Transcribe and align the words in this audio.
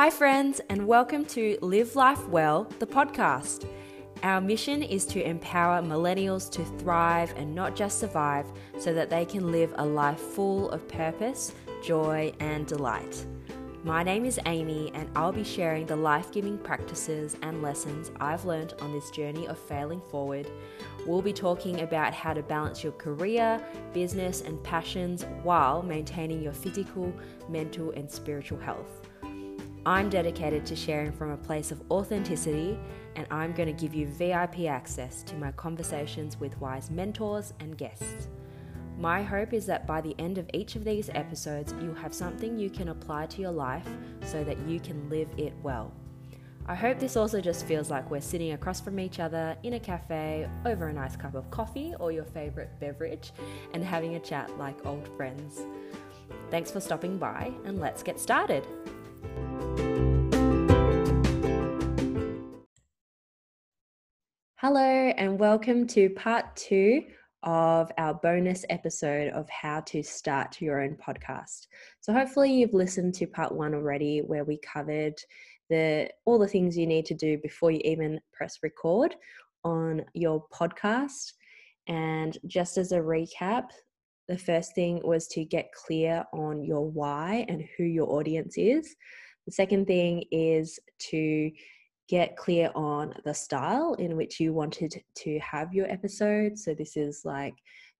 Hi, 0.00 0.08
friends, 0.08 0.62
and 0.70 0.86
welcome 0.86 1.26
to 1.26 1.58
Live 1.60 1.94
Life 1.94 2.26
Well, 2.26 2.66
the 2.78 2.86
podcast. 2.86 3.68
Our 4.22 4.40
mission 4.40 4.82
is 4.82 5.04
to 5.04 5.22
empower 5.22 5.82
millennials 5.82 6.50
to 6.52 6.64
thrive 6.82 7.34
and 7.36 7.54
not 7.54 7.76
just 7.76 8.00
survive 8.00 8.46
so 8.78 8.94
that 8.94 9.10
they 9.10 9.26
can 9.26 9.52
live 9.52 9.74
a 9.76 9.84
life 9.84 10.18
full 10.18 10.70
of 10.70 10.88
purpose, 10.88 11.52
joy, 11.84 12.32
and 12.40 12.66
delight. 12.66 13.26
My 13.84 14.02
name 14.02 14.24
is 14.24 14.40
Amy, 14.46 14.90
and 14.94 15.06
I'll 15.14 15.32
be 15.32 15.44
sharing 15.44 15.84
the 15.84 15.96
life 15.96 16.32
giving 16.32 16.56
practices 16.56 17.36
and 17.42 17.60
lessons 17.60 18.10
I've 18.20 18.46
learned 18.46 18.72
on 18.80 18.94
this 18.94 19.10
journey 19.10 19.48
of 19.48 19.58
failing 19.58 20.00
forward. 20.00 20.50
We'll 21.04 21.20
be 21.20 21.34
talking 21.34 21.82
about 21.82 22.14
how 22.14 22.32
to 22.32 22.42
balance 22.42 22.82
your 22.82 22.94
career, 22.94 23.62
business, 23.92 24.40
and 24.40 24.64
passions 24.64 25.26
while 25.42 25.82
maintaining 25.82 26.42
your 26.42 26.54
physical, 26.54 27.12
mental, 27.50 27.90
and 27.90 28.10
spiritual 28.10 28.60
health. 28.60 29.09
I'm 29.86 30.10
dedicated 30.10 30.66
to 30.66 30.76
sharing 30.76 31.10
from 31.10 31.30
a 31.30 31.36
place 31.38 31.72
of 31.72 31.82
authenticity, 31.90 32.78
and 33.16 33.26
I'm 33.30 33.52
going 33.52 33.74
to 33.74 33.80
give 33.80 33.94
you 33.94 34.06
VIP 34.06 34.60
access 34.66 35.22
to 35.22 35.34
my 35.36 35.52
conversations 35.52 36.38
with 36.38 36.58
wise 36.60 36.90
mentors 36.90 37.54
and 37.60 37.78
guests. 37.78 38.28
My 38.98 39.22
hope 39.22 39.54
is 39.54 39.64
that 39.66 39.86
by 39.86 40.02
the 40.02 40.14
end 40.18 40.36
of 40.36 40.50
each 40.52 40.76
of 40.76 40.84
these 40.84 41.08
episodes, 41.14 41.74
you'll 41.80 41.94
have 41.94 42.12
something 42.12 42.58
you 42.58 42.68
can 42.68 42.88
apply 42.88 43.26
to 43.26 43.40
your 43.40 43.52
life 43.52 43.88
so 44.26 44.44
that 44.44 44.58
you 44.68 44.80
can 44.80 45.08
live 45.08 45.28
it 45.38 45.54
well. 45.62 45.94
I 46.66 46.74
hope 46.74 46.98
this 46.98 47.16
also 47.16 47.40
just 47.40 47.64
feels 47.64 47.90
like 47.90 48.10
we're 48.10 48.20
sitting 48.20 48.52
across 48.52 48.82
from 48.82 49.00
each 49.00 49.18
other 49.18 49.56
in 49.62 49.72
a 49.72 49.80
cafe 49.80 50.46
over 50.66 50.88
a 50.88 50.92
nice 50.92 51.16
cup 51.16 51.34
of 51.34 51.50
coffee 51.50 51.94
or 51.98 52.12
your 52.12 52.26
favorite 52.26 52.78
beverage 52.78 53.32
and 53.72 53.82
having 53.82 54.16
a 54.16 54.20
chat 54.20 54.56
like 54.58 54.84
old 54.84 55.08
friends. 55.16 55.62
Thanks 56.50 56.70
for 56.70 56.80
stopping 56.80 57.16
by, 57.16 57.52
and 57.64 57.80
let's 57.80 58.02
get 58.02 58.20
started. 58.20 58.66
Hello, 64.56 64.82
and 65.16 65.40
welcome 65.40 65.86
to 65.86 66.10
part 66.10 66.54
two 66.54 67.04
of 67.42 67.90
our 67.96 68.12
bonus 68.12 68.66
episode 68.68 69.32
of 69.32 69.48
how 69.48 69.80
to 69.80 70.02
start 70.02 70.60
your 70.60 70.82
own 70.82 70.96
podcast. 70.96 71.66
So 72.00 72.12
hopefully 72.12 72.52
you've 72.52 72.74
listened 72.74 73.14
to 73.14 73.26
part 73.26 73.52
one 73.52 73.74
already 73.74 74.18
where 74.18 74.44
we 74.44 74.58
covered 74.58 75.14
the 75.70 76.10
all 76.26 76.38
the 76.38 76.46
things 76.46 76.76
you 76.76 76.86
need 76.86 77.06
to 77.06 77.14
do 77.14 77.38
before 77.38 77.70
you 77.70 77.80
even 77.84 78.20
press 78.34 78.58
record 78.62 79.14
on 79.64 80.04
your 80.12 80.44
podcast. 80.52 81.32
And 81.86 82.36
just 82.46 82.76
as 82.76 82.92
a 82.92 82.98
recap, 82.98 83.70
the 84.30 84.38
first 84.38 84.76
thing 84.76 85.00
was 85.02 85.26
to 85.26 85.44
get 85.44 85.72
clear 85.72 86.24
on 86.32 86.62
your 86.62 86.88
why 86.88 87.44
and 87.48 87.64
who 87.76 87.82
your 87.82 88.08
audience 88.12 88.56
is. 88.56 88.94
The 89.46 89.52
second 89.52 89.86
thing 89.86 90.22
is 90.30 90.78
to 91.10 91.50
get 92.08 92.36
clear 92.36 92.70
on 92.76 93.12
the 93.24 93.34
style 93.34 93.94
in 93.94 94.16
which 94.16 94.38
you 94.38 94.52
wanted 94.52 95.02
to 95.16 95.38
have 95.40 95.74
your 95.74 95.90
episode. 95.90 96.56
So, 96.56 96.74
this 96.74 96.96
is 96.96 97.22
like, 97.24 97.54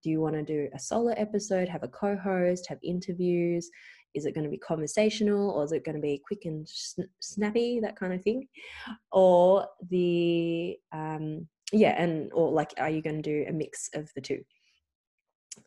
do 0.05 0.11
you 0.11 0.20
want 0.20 0.36
to 0.36 0.45
do 0.45 0.69
a 0.73 0.78
solo 0.78 1.12
episode, 1.17 1.69
have 1.69 1.83
a 1.83 1.89
co 1.89 2.17
host, 2.17 2.69
have 2.69 2.78
interviews? 2.84 3.69
Is 4.14 4.25
it 4.25 4.34
going 4.34 4.45
to 4.45 4.51
be 4.51 4.58
conversational 4.58 5.51
or 5.51 5.64
is 5.64 5.73
it 5.73 5.84
going 5.84 5.97
to 5.97 6.01
be 6.01 6.23
quick 6.25 6.45
and 6.45 6.64
snappy, 7.19 7.81
that 7.81 7.97
kind 7.97 8.12
of 8.12 8.23
thing? 8.23 8.47
Or 9.11 9.67
the, 9.89 10.77
um, 10.92 11.48
yeah, 11.73 12.01
and 12.01 12.31
or 12.33 12.53
like, 12.53 12.73
are 12.78 12.91
you 12.91 13.03
going 13.03 13.20
to 13.20 13.23
do 13.23 13.47
a 13.48 13.53
mix 13.53 13.91
of 13.95 14.08
the 14.14 14.20
two? 14.20 14.45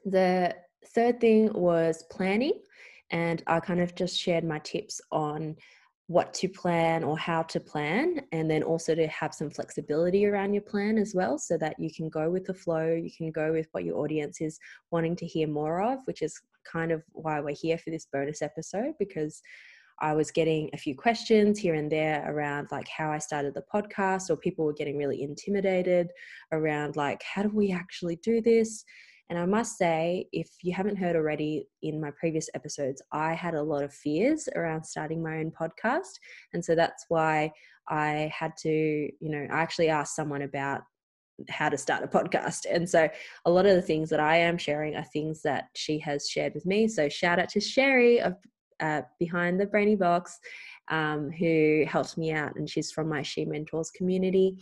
The 0.05 0.55
third 0.87 1.19
thing 1.19 1.51
was 1.53 2.03
planning, 2.11 2.59
and 3.11 3.43
I 3.47 3.59
kind 3.59 3.81
of 3.81 3.95
just 3.95 4.19
shared 4.19 4.43
my 4.43 4.59
tips 4.59 5.01
on 5.11 5.55
what 6.07 6.33
to 6.33 6.49
plan 6.49 7.03
or 7.03 7.17
how 7.17 7.43
to 7.43 7.59
plan, 7.59 8.21
and 8.31 8.51
then 8.51 8.61
also 8.61 8.93
to 8.93 9.07
have 9.07 9.33
some 9.33 9.49
flexibility 9.49 10.25
around 10.25 10.53
your 10.53 10.63
plan 10.63 10.97
as 10.97 11.15
well, 11.15 11.37
so 11.37 11.57
that 11.57 11.79
you 11.79 11.89
can 11.93 12.09
go 12.09 12.29
with 12.29 12.45
the 12.45 12.53
flow, 12.53 12.93
you 12.93 13.09
can 13.15 13.31
go 13.31 13.53
with 13.53 13.67
what 13.71 13.85
your 13.85 13.97
audience 13.97 14.41
is 14.41 14.59
wanting 14.91 15.15
to 15.15 15.25
hear 15.25 15.47
more 15.47 15.81
of, 15.81 15.99
which 16.05 16.21
is 16.21 16.39
kind 16.65 16.91
of 16.91 17.01
why 17.13 17.39
we're 17.39 17.55
here 17.55 17.77
for 17.77 17.89
this 17.89 18.07
bonus 18.11 18.41
episode 18.41 18.93
because 18.99 19.41
I 19.99 20.13
was 20.13 20.31
getting 20.31 20.69
a 20.73 20.77
few 20.77 20.95
questions 20.95 21.59
here 21.59 21.75
and 21.75 21.89
there 21.89 22.25
around 22.27 22.67
like 22.71 22.87
how 22.87 23.11
I 23.11 23.19
started 23.19 23.53
the 23.53 23.63
podcast, 23.73 24.29
or 24.29 24.35
people 24.35 24.65
were 24.65 24.73
getting 24.73 24.97
really 24.97 25.21
intimidated 25.21 26.09
around 26.51 26.95
like, 26.95 27.21
how 27.23 27.43
do 27.43 27.49
we 27.49 27.71
actually 27.71 28.17
do 28.17 28.41
this? 28.41 28.83
And 29.29 29.39
I 29.39 29.45
must 29.45 29.77
say, 29.77 30.27
if 30.31 30.49
you 30.61 30.73
haven't 30.73 30.97
heard 30.97 31.15
already 31.15 31.67
in 31.81 31.99
my 31.99 32.11
previous 32.11 32.49
episodes, 32.53 33.01
I 33.11 33.33
had 33.33 33.55
a 33.55 33.63
lot 33.63 33.83
of 33.83 33.93
fears 33.93 34.49
around 34.55 34.83
starting 34.83 35.23
my 35.23 35.37
own 35.37 35.51
podcast. 35.51 36.11
And 36.53 36.63
so 36.63 36.75
that's 36.75 37.05
why 37.09 37.51
I 37.89 38.31
had 38.37 38.53
to, 38.59 38.69
you 38.69 39.11
know, 39.21 39.47
I 39.51 39.59
actually 39.59 39.89
asked 39.89 40.15
someone 40.15 40.43
about 40.43 40.81
how 41.49 41.69
to 41.69 41.77
start 41.77 42.03
a 42.03 42.07
podcast. 42.07 42.65
And 42.69 42.89
so 42.89 43.09
a 43.45 43.51
lot 43.51 43.65
of 43.65 43.75
the 43.75 43.81
things 43.81 44.09
that 44.09 44.19
I 44.19 44.37
am 44.37 44.57
sharing 44.57 44.95
are 44.95 45.05
things 45.05 45.41
that 45.43 45.65
she 45.75 45.99
has 45.99 46.29
shared 46.29 46.53
with 46.53 46.65
me. 46.65 46.87
So 46.87 47.09
shout 47.09 47.39
out 47.39 47.49
to 47.49 47.59
Sherry 47.59 48.21
of 48.21 48.35
uh, 48.79 49.01
Behind 49.19 49.59
the 49.59 49.65
Brainy 49.65 49.95
Box, 49.95 50.37
um, 50.89 51.31
who 51.31 51.85
helped 51.87 52.17
me 52.17 52.31
out. 52.31 52.55
And 52.55 52.69
she's 52.69 52.91
from 52.91 53.09
my 53.09 53.21
She 53.21 53.45
Mentors 53.45 53.89
community 53.91 54.57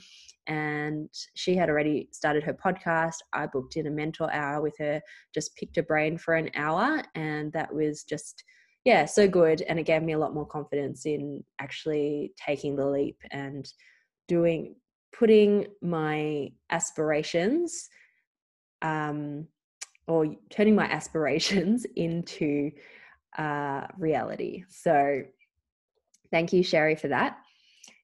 and 0.52 1.10
she 1.34 1.56
had 1.56 1.70
already 1.70 2.10
started 2.12 2.44
her 2.44 2.54
podcast. 2.54 3.16
I 3.32 3.46
booked 3.46 3.78
in 3.78 3.88
a 3.88 3.92
mentor 3.92 4.30
hour 4.34 4.62
with 4.62 4.78
her, 4.80 5.02
just 5.34 5.56
picked 5.56 5.78
her 5.78 5.84
brain 5.84 6.18
for 6.18 6.34
an 6.34 6.50
hour, 6.56 7.02
and 7.16 7.54
that 7.54 7.74
was 7.74 8.04
just 8.04 8.44
yeah, 8.84 9.06
so 9.06 9.28
good. 9.28 9.62
And 9.62 9.80
it 9.80 9.86
gave 9.86 10.02
me 10.02 10.14
a 10.14 10.18
lot 10.18 10.34
more 10.34 10.46
confidence 10.46 11.06
in 11.06 11.44
actually 11.60 12.34
taking 12.36 12.76
the 12.76 12.86
leap 12.86 13.18
and 13.32 13.72
doing 14.28 14.76
putting 15.18 15.68
my 15.82 16.52
aspirations 16.70 17.90
um 18.82 19.46
or 20.08 20.26
turning 20.50 20.76
my 20.76 20.86
aspirations 20.86 21.86
into 21.96 22.72
uh 23.38 23.88
reality. 23.98 24.66
So 24.68 25.22
thank 26.30 26.52
you 26.52 26.62
Sherry 26.62 26.96
for 26.96 27.08
that. 27.10 27.38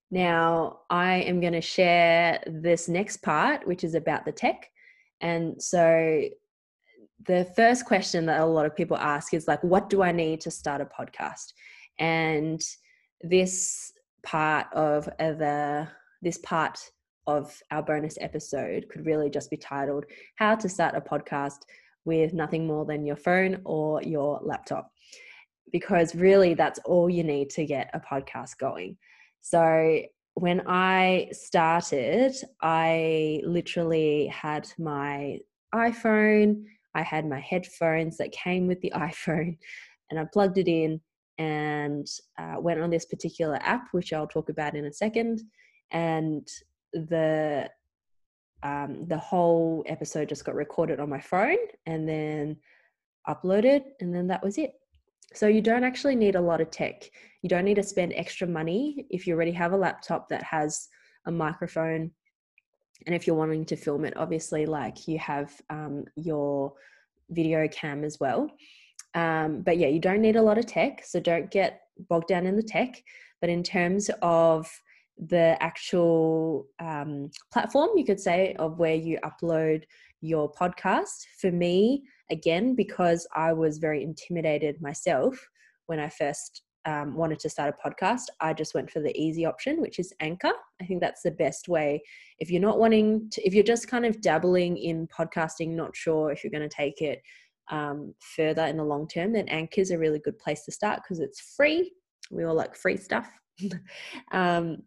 Now, 0.09 0.79
I 0.90 1.18
am 1.18 1.41
going 1.41 1.53
to 1.53 1.62
share 1.62 2.41
this 2.47 2.88
next 2.88 3.18
part, 3.18 3.68
which 3.68 3.84
is 3.84 3.94
about 3.94 4.25
the 4.25 4.31
tech. 4.31 4.69
And 5.19 5.62
so, 5.62 6.23
the 7.25 7.51
first 7.56 7.85
question 7.85 8.25
that 8.28 8.40
a 8.40 8.46
lot 8.46 8.66
of 8.66 8.75
people 8.75 8.96
ask 8.97 9.34
is 9.34 9.47
like, 9.47 9.63
what 9.63 9.90
do 9.90 10.01
I 10.03 10.12
need 10.12 10.40
to 10.41 10.51
start 10.51 10.81
a 10.81 10.85
podcast? 10.85 11.53
And 12.00 12.62
this 13.22 13.91
part 14.23 14.67
of 14.73 15.06
the 15.06 15.88
this 16.22 16.38
part 16.40 16.79
of 17.28 17.62
our 17.72 17.84
bonus 17.84 18.17
episode 18.22 18.88
could 18.90 19.06
really 19.06 19.29
just 19.29 19.50
be 19.50 19.57
titled 19.57 20.06
"How 20.35 20.56
to 20.56 20.69
Start 20.69 20.96
a 20.96 21.01
Podcast 21.01 21.59
with 22.06 22.34
Nothing 22.34 22.66
More 22.66 22.85
Than 22.85 23.06
Your 23.06 23.16
Phone 23.16 23.62
or 23.66 24.01
Your 24.03 24.40
Laptop," 24.44 24.91
because 25.72 26.16
really 26.16 26.53
that's 26.53 26.79
all 26.85 27.09
you 27.09 27.23
need 27.23 27.50
to 27.51 27.66
get 27.66 27.90
a 27.94 28.00
podcast 28.00 28.57
going. 28.57 28.97
So 29.42 30.02
when 30.34 30.62
I 30.68 31.30
started, 31.31 32.36
I 32.62 33.42
literally 33.44 34.28
had 34.28 34.68
my 34.78 35.40
iPhone, 35.74 36.64
I 36.94 37.02
had 37.02 37.28
my 37.28 37.40
headphones 37.40 38.18
that 38.18 38.31
came 38.31 38.68
with 38.68 38.80
the 38.81 38.92
iPhone, 38.96 39.58
and 40.09 40.20
I 40.20 40.26
plugged 40.31 40.58
it 40.58 40.68
in 40.68 41.02
and 41.38 42.08
uh, 42.40 42.56
went 42.59 42.81
on 42.81 42.90
this 42.90 43.06
particular 43.06 43.58
app, 43.62 43.88
which 43.92 44.14
I'll 44.14 44.28
talk 44.28 44.50
about 44.50 44.76
in 44.76 44.86
a 44.86 44.94
second. 44.94 45.42
And 45.92 46.47
the 46.94 47.70
um, 48.64 49.06
the 49.08 49.18
whole 49.18 49.84
episode 49.88 50.30
just 50.30 50.46
got 50.46 50.56
recorded 50.56 51.00
on 51.00 51.09
my 51.09 51.22
phone 51.22 51.58
and 51.86 52.09
then 52.09 52.58
uploaded, 53.28 53.84
and 54.00 54.14
then 54.14 54.28
that 54.28 54.44
was 54.44 54.58
it. 54.58 54.73
So 55.34 55.47
you 55.47 55.62
don't 55.62 55.84
actually 55.84 56.16
need 56.16 56.35
a 56.35 56.41
lot 56.41 56.62
of 56.62 56.72
tech. 56.72 57.09
You 57.41 57.50
don't 57.50 57.66
need 57.66 57.76
to 57.76 57.84
spend 57.84 58.14
extra 58.16 58.47
money 58.47 59.06
if 59.09 59.28
you 59.28 59.35
already 59.35 59.52
have 59.52 59.74
a 59.74 59.78
laptop 59.78 60.29
that 60.29 60.44
has 60.44 60.88
a 61.26 61.32
microphone. 61.32 62.12
And 63.06 63.16
if 63.16 63.28
you're 63.28 63.35
wanting 63.35 63.66
to 63.66 63.76
film 63.76 64.06
it, 64.06 64.18
obviously, 64.18 64.66
like 64.66 65.08
you 65.08 65.20
have 65.20 65.53
um, 65.70 66.06
your 66.16 66.74
video 67.29 67.68
cam 67.68 68.03
as 68.03 68.20
well. 68.20 68.50
Um, 69.14 69.62
but 69.62 69.78
yeah, 69.78 69.88
you 69.88 70.00
don't 70.00 70.22
need 70.22 70.35
a 70.35 70.41
lot 70.41 70.58
of 70.58 70.66
tech. 70.66 71.03
So 71.06 71.20
don't 71.20 71.52
get 71.52 71.82
bogged 72.09 72.28
down 72.28 72.46
in 72.46 72.56
the 72.56 72.64
tech. 72.64 73.02
But 73.41 73.50
in 73.50 73.64
terms 73.64 74.09
of 74.22 74.68
the 75.18 75.58
actual 75.62 76.68
um, 76.80 77.30
platform, 77.52 77.90
you 77.96 78.06
could 78.06 78.20
say, 78.20 78.56
of 78.59 78.80
where 78.80 78.96
you 78.96 79.20
upload 79.23 79.84
your 80.22 80.52
podcast, 80.52 81.26
for 81.40 81.52
me, 81.52 82.03
again 82.32 82.76
because 82.76 83.28
I 83.35 83.53
was 83.53 83.78
very 83.78 84.03
intimidated 84.03 84.82
myself 84.82 85.38
when 85.88 86.00
I 86.00 86.09
first 86.09 86.64
um, 86.85 87.16
wanted 87.16 87.40
to 87.40 87.50
start 87.50 87.76
a 87.76 87.90
podcast. 87.90 88.24
I 88.40 88.53
just 88.53 88.74
went 88.74 88.90
for 88.90 89.02
the 89.02 89.16
easy 89.20 89.46
option, 89.46 89.82
which 89.82 90.00
is 90.00 90.14
Anchor. 90.22 90.53
I 90.82 90.85
think 90.85 91.02
that's 91.02 91.22
the 91.22 91.32
best 91.32 91.68
way. 91.68 92.02
If 92.40 92.50
you're 92.50 92.62
not 92.62 92.79
wanting 92.79 93.29
to, 93.32 93.46
if 93.46 93.53
you're 93.53 93.64
just 93.64 93.90
kind 93.90 94.06
of 94.06 94.22
dabbling 94.22 94.78
in 94.78 95.08
podcasting, 95.08 95.70
not 95.70 95.96
sure 95.96 96.32
if 96.32 96.44
you're 96.44 96.52
going 96.52 96.68
to 96.68 96.76
take 96.76 97.02
it 97.02 97.22
um, 97.70 98.14
further 98.35 98.64
in 98.66 98.78
the 98.78 98.85
long 98.85 99.08
term, 99.08 99.34
then 99.34 99.50
Anchor 99.50 99.82
is 99.82 99.91
a 99.91 99.97
really 99.97 100.20
good 100.20 100.40
place 100.40 100.64
to 100.64 100.72
start 100.72 101.02
because 101.03 101.20
it's 101.20 101.53
free. 101.56 101.91
We 102.32 102.46
all 102.46 102.56
like 102.56 102.76
free 102.76 102.97
stuff. 102.97 103.30
um, 104.32 104.84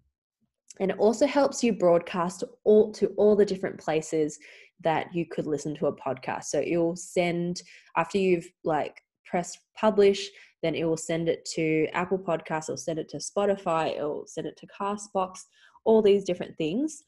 and 0.78 0.90
it 0.90 0.98
also 0.98 1.26
helps 1.26 1.62
you 1.62 1.72
broadcast 1.72 2.44
all 2.64 2.92
to 2.92 3.08
all 3.16 3.36
the 3.36 3.44
different 3.44 3.78
places 3.78 4.38
that 4.82 5.14
you 5.14 5.26
could 5.26 5.46
listen 5.46 5.74
to 5.76 5.86
a 5.86 5.96
podcast. 5.96 6.44
So 6.44 6.60
it 6.60 6.76
will 6.76 6.96
send 6.96 7.62
after 7.96 8.18
you've 8.18 8.48
like 8.64 9.02
pressed 9.26 9.58
publish, 9.76 10.28
then 10.62 10.74
it 10.74 10.84
will 10.84 10.96
send 10.96 11.28
it 11.28 11.44
to 11.54 11.86
Apple 11.92 12.18
Podcasts, 12.18 12.64
it'll 12.64 12.76
send 12.76 12.98
it 12.98 13.08
to 13.10 13.18
Spotify, 13.18 13.96
it'll 13.96 14.26
send 14.26 14.46
it 14.46 14.56
to 14.58 14.66
Castbox, 14.66 15.40
all 15.84 16.02
these 16.02 16.24
different 16.24 16.56
things. 16.56 17.02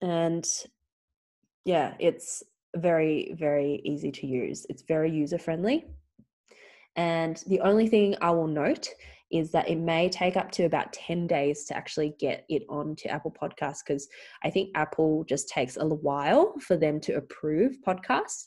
And 0.00 0.46
yeah, 1.64 1.94
it's 1.98 2.42
very, 2.76 3.34
very 3.38 3.80
easy 3.84 4.10
to 4.12 4.26
use. 4.26 4.66
It's 4.68 4.82
very 4.82 5.10
user 5.10 5.38
friendly. 5.38 5.84
And 6.96 7.42
the 7.46 7.60
only 7.60 7.88
thing 7.88 8.16
I 8.20 8.30
will 8.30 8.46
note 8.46 8.88
is 9.34 9.50
that 9.50 9.68
it 9.68 9.78
may 9.78 10.08
take 10.08 10.36
up 10.36 10.50
to 10.52 10.62
about 10.62 10.92
10 10.92 11.26
days 11.26 11.64
to 11.64 11.76
actually 11.76 12.14
get 12.20 12.44
it 12.48 12.62
onto 12.68 13.08
Apple 13.08 13.34
Podcasts 13.38 13.80
because 13.84 14.08
I 14.44 14.50
think 14.50 14.70
Apple 14.76 15.24
just 15.28 15.48
takes 15.48 15.76
a 15.76 15.84
while 15.84 16.54
for 16.60 16.76
them 16.76 17.00
to 17.00 17.16
approve 17.16 17.76
podcasts 17.86 18.44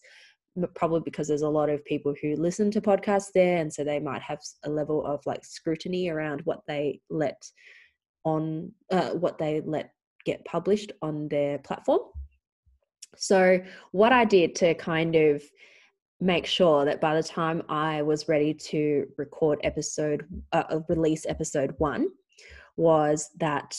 probably 0.73 1.01
because 1.01 1.27
there's 1.27 1.43
a 1.43 1.49
lot 1.49 1.69
of 1.69 1.85
people 1.85 2.15
who 2.21 2.35
listen 2.35 2.71
to 2.71 2.81
podcasts 2.81 3.31
there 3.33 3.57
and 3.57 3.71
so 3.71 3.83
they 3.83 3.99
might 3.99 4.21
have 4.21 4.39
a 4.63 4.69
level 4.69 5.05
of 5.05 5.23
like 5.25 5.45
scrutiny 5.45 6.09
around 6.09 6.41
what 6.45 6.61
they 6.67 6.99
let 7.09 7.45
on 8.23 8.71
uh, 8.91 9.11
what 9.11 9.37
they 9.37 9.61
let 9.65 9.91
get 10.25 10.43
published 10.45 10.91
on 11.01 11.27
their 11.27 11.59
platform. 11.59 11.99
So 13.15 13.59
what 13.91 14.13
i 14.13 14.25
did 14.25 14.55
to 14.55 14.73
kind 14.75 15.15
of 15.15 15.43
make 16.19 16.45
sure 16.45 16.85
that 16.85 16.99
by 16.99 17.15
the 17.15 17.23
time 17.23 17.61
i 17.69 18.01
was 18.01 18.27
ready 18.27 18.53
to 18.53 19.07
record 19.17 19.59
episode 19.63 20.25
uh, 20.53 20.63
uh 20.69 20.79
release 20.89 21.25
episode 21.27 21.73
one 21.77 22.07
was 22.75 23.29
that 23.37 23.77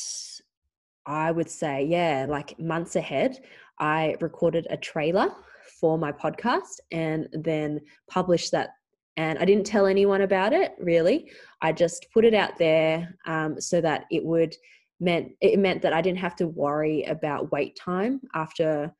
i 1.06 1.30
would 1.30 1.50
say 1.50 1.84
yeah 1.84 2.26
like 2.28 2.58
months 2.58 2.96
ahead 2.96 3.38
i 3.78 4.14
recorded 4.20 4.66
a 4.70 4.76
trailer 4.76 5.34
for 5.78 5.98
my 5.98 6.12
podcast 6.12 6.80
and 6.90 7.28
then 7.32 7.80
published 8.10 8.52
that. 8.52 8.70
And 9.16 9.38
I 9.38 9.44
didn't 9.44 9.66
tell 9.66 9.86
anyone 9.86 10.22
about 10.22 10.52
it 10.52 10.72
really. 10.78 11.30
I 11.60 11.72
just 11.72 12.06
put 12.12 12.24
it 12.24 12.34
out 12.34 12.56
there 12.58 13.16
um, 13.26 13.60
so 13.60 13.80
that 13.80 14.04
it 14.10 14.24
would 14.24 14.54
meant 15.00 15.32
it 15.40 15.58
meant 15.58 15.82
that 15.82 15.92
I 15.92 16.00
didn't 16.00 16.18
have 16.18 16.36
to 16.36 16.48
worry 16.48 17.04
about 17.04 17.52
wait 17.52 17.76
time 17.76 18.20
after 18.34 18.92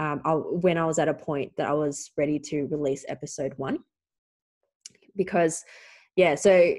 um, 0.00 0.22
I, 0.24 0.32
when 0.32 0.78
I 0.78 0.86
was 0.86 0.98
at 0.98 1.08
a 1.08 1.14
point 1.14 1.52
that 1.56 1.68
I 1.68 1.74
was 1.74 2.10
ready 2.16 2.38
to 2.38 2.66
release 2.68 3.04
episode 3.06 3.52
one. 3.58 3.80
Because, 5.14 5.62
yeah, 6.16 6.34
so 6.34 6.74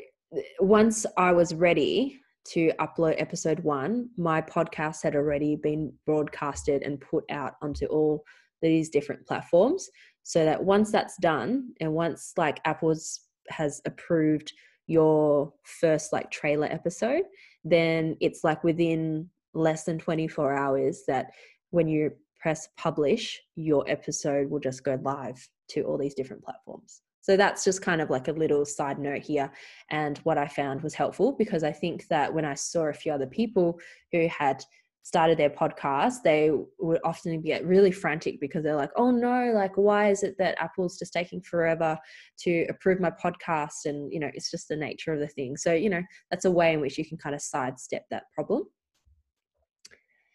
once 0.59 1.05
I 1.17 1.31
was 1.31 1.53
ready 1.53 2.19
to 2.45 2.71
upload 2.79 3.21
episode 3.21 3.59
one, 3.59 4.09
my 4.17 4.41
podcast 4.41 5.03
had 5.03 5.15
already 5.15 5.55
been 5.55 5.93
broadcasted 6.07 6.81
and 6.81 6.99
put 6.99 7.23
out 7.29 7.53
onto 7.61 7.85
all 7.85 8.23
these 8.63 8.89
different 8.89 9.25
platforms 9.27 9.87
so 10.23 10.43
that 10.43 10.63
once 10.63 10.91
that's 10.91 11.17
done 11.17 11.69
and 11.79 11.91
once 11.93 12.33
like 12.37 12.59
apple's 12.65 13.21
has 13.49 13.81
approved 13.85 14.53
your 14.85 15.51
first 15.63 16.13
like 16.13 16.29
trailer 16.29 16.67
episode 16.67 17.23
then 17.63 18.15
it's 18.21 18.43
like 18.43 18.63
within 18.63 19.27
less 19.55 19.83
than 19.83 19.97
24 19.97 20.53
hours 20.53 21.01
that 21.07 21.31
when 21.71 21.87
you 21.87 22.11
press 22.41 22.67
publish 22.77 23.39
your 23.55 23.83
episode 23.89 24.49
will 24.49 24.59
just 24.59 24.83
go 24.83 24.99
live 25.03 25.47
to 25.69 25.83
all 25.83 25.97
these 25.97 26.15
different 26.15 26.43
platforms 26.43 27.01
so 27.21 27.37
that's 27.37 27.63
just 27.63 27.81
kind 27.83 28.01
of 28.01 28.09
like 28.09 28.27
a 28.27 28.33
little 28.33 28.65
side 28.65 28.99
note 28.99 29.21
here 29.21 29.51
and 29.89 30.17
what 30.19 30.37
i 30.37 30.47
found 30.47 30.81
was 30.81 30.93
helpful 30.93 31.33
because 31.33 31.63
i 31.63 31.71
think 31.71 32.07
that 32.07 32.33
when 32.33 32.45
i 32.45 32.53
saw 32.53 32.85
a 32.87 32.93
few 32.93 33.11
other 33.11 33.27
people 33.27 33.79
who 34.11 34.27
had 34.27 34.63
started 35.03 35.37
their 35.37 35.49
podcast, 35.49 36.21
they 36.23 36.51
would 36.79 36.99
often 37.03 37.41
get 37.41 37.65
really 37.65 37.91
frantic 37.91 38.39
because 38.39 38.63
they're 38.63 38.75
like, 38.75 38.91
oh 38.95 39.11
no, 39.11 39.51
like, 39.53 39.75
why 39.75 40.09
is 40.09 40.23
it 40.23 40.35
that 40.37 40.61
Apple's 40.61 40.99
just 40.99 41.13
taking 41.13 41.41
forever 41.41 41.97
to 42.39 42.65
approve 42.69 42.99
my 42.99 43.11
podcast? 43.11 43.85
And, 43.85 44.11
you 44.13 44.19
know, 44.19 44.29
it's 44.33 44.51
just 44.51 44.67
the 44.67 44.75
nature 44.75 45.13
of 45.13 45.19
the 45.19 45.27
thing. 45.27 45.57
So, 45.57 45.73
you 45.73 45.89
know, 45.89 46.03
that's 46.29 46.45
a 46.45 46.51
way 46.51 46.73
in 46.73 46.81
which 46.81 46.97
you 46.97 47.05
can 47.05 47.17
kind 47.17 47.35
of 47.35 47.41
sidestep 47.41 48.05
that 48.11 48.23
problem. 48.33 48.65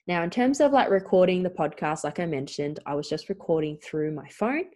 Now, 0.07 0.23
in 0.23 0.31
terms 0.31 0.61
of 0.61 0.73
like 0.73 0.89
recording 0.89 1.43
the 1.43 1.51
podcast, 1.51 2.05
like 2.05 2.21
I 2.21 2.27
mentioned, 2.27 2.81
I 2.87 2.95
was 2.95 3.09
just 3.09 3.29
recording 3.29 3.79
through 3.79 4.13
my 4.13 4.29
phone. 4.29 4.67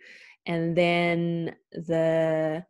And 0.47 0.77
then 0.77 1.55
the, 1.73 2.65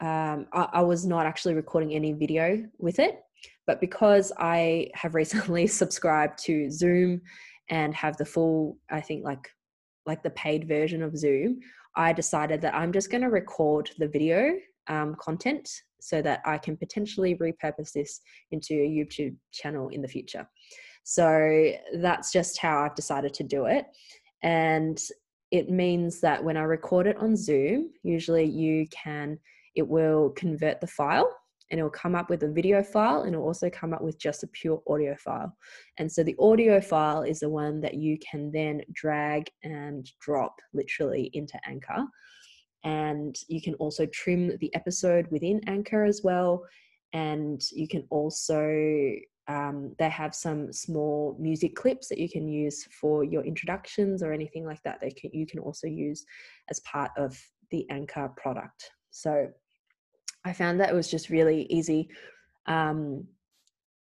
um, 0.00 0.46
I, 0.52 0.68
I 0.74 0.80
was 0.82 1.04
not 1.04 1.26
actually 1.26 1.54
recording 1.54 1.92
any 1.92 2.12
video 2.12 2.64
with 2.78 2.98
it. 2.98 3.20
But 3.66 3.80
because 3.80 4.32
I 4.38 4.90
have 4.94 5.14
recently 5.22 5.66
subscribed 5.66 6.38
to 6.44 6.70
Zoom 6.70 7.20
and 7.68 7.94
have 7.94 8.16
the 8.16 8.24
full, 8.24 8.78
I 8.90 9.00
think 9.00 9.24
like 9.24 9.48
like 10.06 10.22
the 10.22 10.30
paid 10.30 10.68
version 10.68 11.02
of 11.02 11.18
Zoom, 11.18 11.58
I 11.96 12.12
decided 12.12 12.60
that 12.62 12.74
I'm 12.74 12.92
just 12.92 13.10
going 13.10 13.22
to 13.22 13.28
record 13.28 13.90
the 13.98 14.06
video 14.06 14.52
um, 14.86 15.16
content 15.16 15.68
so 16.00 16.22
that 16.22 16.40
I 16.44 16.58
can 16.58 16.76
potentially 16.76 17.34
repurpose 17.36 17.92
this 17.92 18.20
into 18.52 18.74
a 18.74 18.88
YouTube 18.88 19.34
channel 19.52 19.88
in 19.88 20.02
the 20.02 20.08
future. 20.08 20.48
So 21.08 21.70
that's 21.94 22.32
just 22.32 22.58
how 22.58 22.80
I've 22.80 22.96
decided 22.96 23.32
to 23.34 23.44
do 23.44 23.66
it. 23.66 23.86
And 24.42 25.00
it 25.52 25.70
means 25.70 26.20
that 26.20 26.42
when 26.42 26.56
I 26.56 26.62
record 26.62 27.06
it 27.06 27.16
on 27.18 27.36
Zoom, 27.36 27.90
usually 28.02 28.44
you 28.44 28.88
can, 28.88 29.38
it 29.76 29.86
will 29.86 30.30
convert 30.30 30.80
the 30.80 30.88
file 30.88 31.32
and 31.70 31.78
it'll 31.78 31.90
come 31.90 32.16
up 32.16 32.28
with 32.28 32.42
a 32.42 32.50
video 32.50 32.82
file 32.82 33.22
and 33.22 33.34
it'll 33.34 33.46
also 33.46 33.70
come 33.70 33.94
up 33.94 34.02
with 34.02 34.18
just 34.18 34.42
a 34.42 34.48
pure 34.48 34.82
audio 34.88 35.14
file. 35.14 35.56
And 35.98 36.10
so 36.10 36.24
the 36.24 36.34
audio 36.40 36.80
file 36.80 37.22
is 37.22 37.38
the 37.38 37.50
one 37.50 37.80
that 37.82 37.94
you 37.94 38.18
can 38.18 38.50
then 38.50 38.82
drag 38.92 39.48
and 39.62 40.10
drop 40.20 40.58
literally 40.74 41.30
into 41.34 41.56
Anchor. 41.68 42.04
And 42.82 43.36
you 43.46 43.62
can 43.62 43.74
also 43.74 44.06
trim 44.06 44.58
the 44.58 44.74
episode 44.74 45.28
within 45.30 45.60
Anchor 45.68 46.02
as 46.02 46.22
well. 46.24 46.64
And 47.12 47.62
you 47.70 47.86
can 47.86 48.04
also, 48.10 49.14
um, 49.48 49.94
they 49.98 50.08
have 50.08 50.34
some 50.34 50.72
small 50.72 51.36
music 51.38 51.76
clips 51.76 52.08
that 52.08 52.18
you 52.18 52.28
can 52.28 52.48
use 52.48 52.84
for 53.00 53.22
your 53.22 53.44
introductions 53.44 54.22
or 54.22 54.32
anything 54.32 54.64
like 54.64 54.82
that. 54.82 55.00
They 55.00 55.10
can, 55.10 55.30
you 55.32 55.46
can 55.46 55.60
also 55.60 55.86
use 55.86 56.24
as 56.68 56.80
part 56.80 57.12
of 57.16 57.40
the 57.70 57.88
Anchor 57.90 58.30
product. 58.36 58.90
So 59.10 59.48
I 60.44 60.52
found 60.52 60.80
that 60.80 60.90
it 60.90 60.94
was 60.94 61.10
just 61.10 61.30
really 61.30 61.66
easy 61.70 62.08
um, 62.66 63.26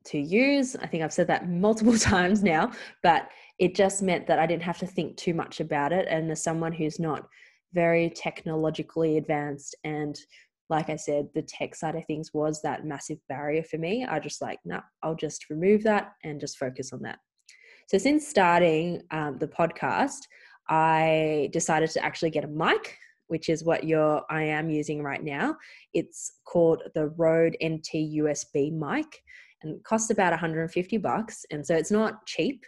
to 0.06 0.18
use. 0.18 0.76
I 0.78 0.88
think 0.88 1.04
I've 1.04 1.14
said 1.14 1.28
that 1.28 1.50
multiple 1.50 1.98
times 1.98 2.42
now, 2.42 2.72
but 3.04 3.30
it 3.60 3.76
just 3.76 4.02
meant 4.02 4.28
that 4.28 4.40
I 4.40 4.46
didn't 4.46 4.64
have 4.64 4.80
to 4.80 4.88
think 4.88 5.18
too 5.18 5.34
much 5.34 5.60
about 5.60 5.92
it. 5.92 6.08
And 6.10 6.32
as 6.32 6.44
someone 6.44 6.72
who's 6.72 7.00
not 7.00 7.28
very 7.74 8.10
technologically 8.10 9.18
advanced 9.18 9.76
and 9.84 10.18
like 10.70 10.90
I 10.90 10.96
said, 10.96 11.28
the 11.34 11.42
tech 11.42 11.76
side 11.76 11.96
of 11.96 12.06
things 12.06 12.34
was 12.34 12.62
that 12.62 12.86
massive 12.86 13.20
barrier 13.30 13.64
for 13.64 13.78
me. 13.78 14.06
I 14.06 14.20
just 14.20 14.42
like, 14.42 14.60
no, 14.66 14.76
nah, 14.76 14.82
I'll 15.04 15.16
just 15.16 15.50
remove 15.50 15.84
that 15.84 16.14
and 16.24 16.40
just 16.40 16.58
focus 16.58 16.92
on 16.92 17.02
that. 17.04 17.20
So 17.88 17.98
since 17.98 18.28
starting 18.28 19.02
um, 19.12 19.38
the 19.40 19.48
podcast, 19.48 20.20
I 20.70 21.50
decided 21.54 21.90
to 21.92 22.04
actually 22.04 22.32
get 22.32 22.44
a 22.44 22.48
mic 22.48 22.98
which 23.28 23.50
is 23.50 23.64
what 23.64 23.84
your 23.84 24.24
I 24.30 24.44
am 24.44 24.70
using 24.70 25.04
right 25.04 25.24
now. 25.24 25.56
It's 25.94 26.40
called 26.46 26.84
the 26.96 27.10
Rode 27.10 27.58
NT 27.64 27.94
USB 27.94 28.72
mic 28.72 29.22
and 29.62 29.76
it 29.76 29.84
costs 29.84 30.10
about 30.10 30.32
150 30.32 30.98
bucks. 30.98 31.46
And 31.52 31.66
so 31.66 31.76
it's 31.76 31.92
not 31.92 32.26
cheap, 32.26 32.64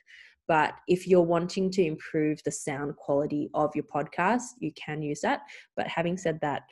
but 0.47 0.73
if 0.87 1.07
you're 1.07 1.21
wanting 1.21 1.69
to 1.71 1.83
improve 1.83 2.41
the 2.43 2.51
sound 2.51 2.95
quality 2.95 3.49
of 3.53 3.71
your 3.75 3.85
podcast, 3.85 4.43
you 4.59 4.71
can 4.73 5.01
use 5.01 5.21
that. 5.21 5.41
But 5.75 5.87
having 5.87 6.17
said 6.17 6.39
that, 6.41 6.63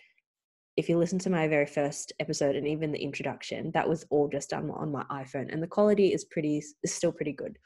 if 0.77 0.87
you 0.87 0.97
listen 0.97 1.19
to 1.19 1.29
my 1.29 1.47
very 1.47 1.65
first 1.65 2.13
episode 2.19 2.55
and 2.55 2.67
even 2.67 2.91
the 2.91 3.01
introduction, 3.01 3.71
that 3.73 3.89
was 3.89 4.05
all 4.09 4.29
just 4.29 4.51
done 4.51 4.69
on 4.71 4.91
my 4.91 5.03
iPhone, 5.11 5.51
and 5.51 5.61
the 5.61 5.67
quality 5.67 6.13
is 6.13 6.25
pretty 6.25 6.57
is 6.57 6.93
still 6.93 7.11
pretty 7.11 7.33
good 7.33 7.57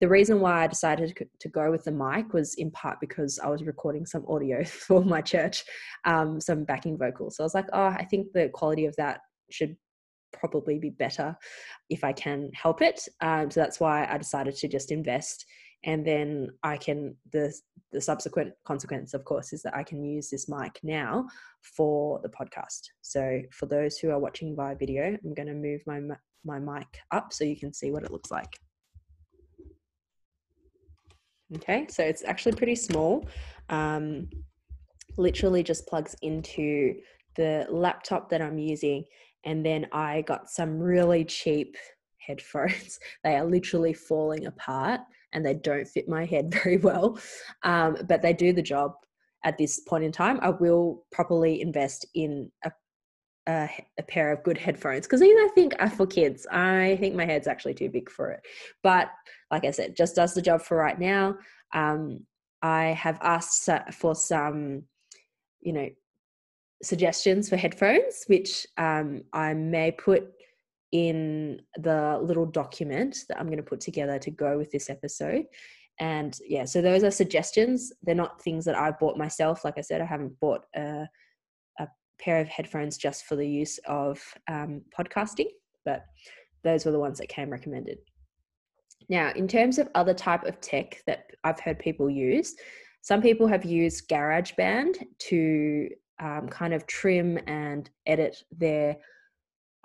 the 0.00 0.08
reason 0.08 0.40
why 0.40 0.64
I 0.64 0.66
decided 0.66 1.16
to 1.40 1.48
go 1.48 1.70
with 1.70 1.84
the 1.84 1.92
mic 1.92 2.32
was 2.32 2.54
in 2.56 2.70
part 2.70 2.98
because 3.00 3.38
I 3.38 3.48
was 3.48 3.62
recording 3.62 4.04
some 4.06 4.24
audio 4.28 4.64
for 4.86 5.04
my 5.04 5.20
church, 5.20 5.64
um, 6.04 6.40
some 6.40 6.64
backing 6.64 6.98
vocals. 6.98 7.36
So 7.36 7.44
I 7.44 7.46
was 7.46 7.54
like, 7.54 7.68
oh, 7.72 7.86
I 7.86 8.04
think 8.10 8.32
the 8.32 8.48
quality 8.52 8.86
of 8.86 8.96
that 8.96 9.20
should 9.50 9.76
probably 10.32 10.78
be 10.78 10.90
better 10.90 11.36
if 11.90 12.02
I 12.02 12.12
can 12.12 12.50
help 12.54 12.82
it. 12.82 13.08
Um, 13.20 13.50
so 13.50 13.60
that's 13.60 13.78
why 13.78 14.06
I 14.06 14.18
decided 14.18 14.56
to 14.56 14.68
just 14.68 14.90
invest. 14.90 15.46
And 15.84 16.06
then 16.06 16.48
I 16.62 16.76
can 16.76 17.16
the 17.32 17.54
the 17.92 18.00
subsequent 18.00 18.52
consequence, 18.64 19.14
of 19.14 19.24
course, 19.24 19.52
is 19.52 19.62
that 19.62 19.76
I 19.76 19.84
can 19.84 20.02
use 20.02 20.28
this 20.28 20.48
mic 20.48 20.80
now 20.82 21.26
for 21.62 22.20
the 22.22 22.28
podcast. 22.28 22.88
So 23.02 23.40
for 23.52 23.66
those 23.66 23.98
who 23.98 24.10
are 24.10 24.18
watching 24.18 24.56
via 24.56 24.74
video, 24.74 25.16
I'm 25.24 25.34
going 25.34 25.48
to 25.48 25.54
move 25.54 25.82
my 25.86 26.00
my 26.44 26.58
mic 26.58 26.98
up 27.10 27.32
so 27.32 27.44
you 27.44 27.56
can 27.56 27.72
see 27.72 27.90
what 27.90 28.02
it 28.02 28.10
looks 28.10 28.30
like. 28.30 28.58
Okay, 31.56 31.86
so 31.88 32.02
it's 32.02 32.24
actually 32.24 32.56
pretty 32.56 32.74
small. 32.74 33.28
Um, 33.68 34.28
literally 35.16 35.62
just 35.62 35.86
plugs 35.86 36.16
into 36.22 36.94
the 37.36 37.66
laptop 37.70 38.30
that 38.30 38.42
I'm 38.42 38.58
using 38.58 39.04
And 39.44 39.64
then 39.64 39.86
I 39.92 40.22
got 40.22 40.50
some 40.50 40.78
really 40.78 41.24
cheap 41.24 41.76
headphones. 42.18 42.98
they 43.24 43.36
are 43.36 43.44
literally 43.44 43.92
falling 43.92 44.46
apart 44.46 45.00
and 45.34 45.44
they 45.44 45.54
don't 45.54 45.86
fit 45.86 46.08
my 46.08 46.24
head 46.24 46.54
very 46.62 46.78
well, 46.78 47.18
um, 47.62 47.98
but 48.08 48.22
they 48.22 48.32
do 48.32 48.52
the 48.52 48.62
job 48.62 48.92
at 49.44 49.58
this 49.58 49.80
point 49.80 50.04
in 50.04 50.12
time. 50.12 50.38
I 50.40 50.50
will 50.50 51.04
properly 51.12 51.60
invest 51.60 52.06
in 52.14 52.50
a 52.64 52.72
a, 53.46 53.68
a, 53.98 54.02
pair 54.02 54.32
of 54.32 54.42
good 54.42 54.56
headphones 54.56 55.06
because 55.06 55.20
these 55.20 55.36
I 55.38 55.48
think 55.54 55.74
are 55.78 55.90
for 55.90 56.06
kids. 56.06 56.46
I 56.50 56.96
think 56.98 57.14
my 57.14 57.26
head's 57.26 57.46
actually 57.46 57.74
too 57.74 57.90
big 57.90 58.10
for 58.10 58.30
it. 58.30 58.40
But 58.82 59.10
like 59.50 59.66
I 59.66 59.70
said, 59.70 59.96
just 59.96 60.16
does 60.16 60.32
the 60.32 60.40
job 60.40 60.62
for 60.62 60.78
right 60.78 60.98
now. 60.98 61.36
Um, 61.74 62.20
I 62.62 62.86
have 62.86 63.18
asked 63.20 63.68
for 63.92 64.14
some, 64.14 64.84
you 65.60 65.74
know, 65.74 65.88
suggestions 66.82 67.48
for 67.48 67.56
headphones, 67.56 68.24
which 68.26 68.66
um, 68.78 69.22
I 69.32 69.52
may 69.54 69.90
put 69.90 70.24
in 70.94 71.60
the 71.76 72.20
little 72.22 72.46
document 72.46 73.24
that 73.28 73.36
I'm 73.36 73.46
going 73.46 73.56
to 73.56 73.64
put 73.64 73.80
together 73.80 74.16
to 74.20 74.30
go 74.30 74.56
with 74.56 74.70
this 74.70 74.88
episode. 74.88 75.46
And 75.98 76.38
yeah, 76.46 76.66
so 76.66 76.80
those 76.80 77.02
are 77.02 77.10
suggestions. 77.10 77.92
They're 78.04 78.14
not 78.14 78.40
things 78.40 78.64
that 78.66 78.76
I 78.76 78.92
bought 78.92 79.18
myself. 79.18 79.64
Like 79.64 79.76
I 79.76 79.80
said, 79.80 80.00
I 80.00 80.04
haven't 80.04 80.38
bought 80.38 80.64
a 80.76 81.06
a 81.80 81.88
pair 82.20 82.40
of 82.40 82.46
headphones 82.46 82.96
just 82.96 83.26
for 83.26 83.34
the 83.34 83.46
use 83.46 83.80
of 83.88 84.22
um, 84.48 84.82
podcasting, 84.96 85.48
but 85.84 86.04
those 86.62 86.84
were 86.84 86.92
the 86.92 87.00
ones 87.00 87.18
that 87.18 87.28
came 87.28 87.50
recommended. 87.50 87.98
Now, 89.08 89.32
in 89.34 89.48
terms 89.48 89.78
of 89.78 89.88
other 89.96 90.14
type 90.14 90.44
of 90.44 90.60
tech 90.60 91.02
that 91.08 91.24
I've 91.42 91.58
heard 91.58 91.80
people 91.80 92.08
use, 92.08 92.54
some 93.02 93.20
people 93.20 93.48
have 93.48 93.64
used 93.64 94.08
GarageBand 94.08 94.94
to 95.30 95.88
um, 96.20 96.48
kind 96.48 96.72
of 96.72 96.86
trim 96.86 97.40
and 97.48 97.90
edit 98.06 98.44
their 98.56 98.96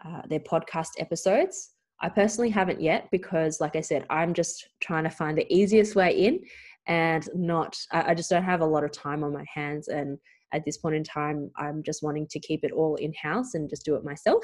uh, 0.06 0.22
their 0.28 0.40
podcast 0.40 0.90
episodes. 0.98 1.72
I 2.02 2.10
personally 2.10 2.50
haven't 2.50 2.82
yet 2.82 3.10
because, 3.12 3.60
like 3.60 3.76
I 3.76 3.82
said, 3.82 4.06
I'm 4.10 4.34
just 4.34 4.70
trying 4.82 5.04
to 5.04 5.10
find 5.10 5.38
the 5.38 5.54
easiest 5.54 5.96
way 5.96 6.12
in, 6.12 6.40
and 6.88 7.28
not. 7.36 7.78
I, 7.92 8.12
I 8.12 8.14
just 8.14 8.30
don't 8.30 8.44
have 8.44 8.62
a 8.62 8.66
lot 8.66 8.84
of 8.84 8.92
time 8.92 9.24
on 9.24 9.34
my 9.34 9.46
hands, 9.54 9.90
and 9.90 10.18
at 10.54 10.66
this 10.66 10.78
point 10.78 10.96
in 10.96 11.04
time, 11.04 11.52
I'm 11.58 11.84
just 11.84 12.02
wanting 12.02 12.28
to 12.32 12.40
keep 12.40 12.64
it 12.64 12.72
all 12.72 12.96
in 12.96 13.14
house 13.22 13.54
and 13.54 13.70
just 13.70 13.86
do 13.86 13.96
it 13.96 14.04
myself. 14.04 14.44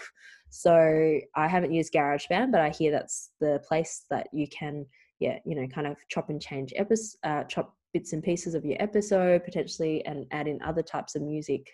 So 0.50 1.20
I 1.36 1.48
haven't 1.48 1.74
used 1.74 1.94
GarageBand, 1.94 2.52
but 2.52 2.62
I 2.62 2.70
hear 2.70 2.92
that's 2.92 3.32
the 3.40 3.62
place 3.68 4.06
that 4.12 4.28
you 4.32 4.48
can, 4.48 4.86
yeah, 5.20 5.40
you 5.46 5.56
know, 5.56 5.68
kind 5.68 5.88
of 5.88 5.98
chop 6.10 6.30
and 6.30 6.42
change 6.42 6.74
episodes, 6.76 7.18
uh, 7.24 7.44
chop 7.46 7.74
bits 7.94 8.14
and 8.14 8.22
pieces 8.22 8.54
of 8.54 8.66
your 8.66 8.78
episode 8.80 9.44
potentially, 9.44 10.06
and 10.06 10.26
add 10.32 10.48
in 10.48 10.62
other 10.62 10.84
types 10.84 11.16
of 11.16 11.22
music, 11.22 11.66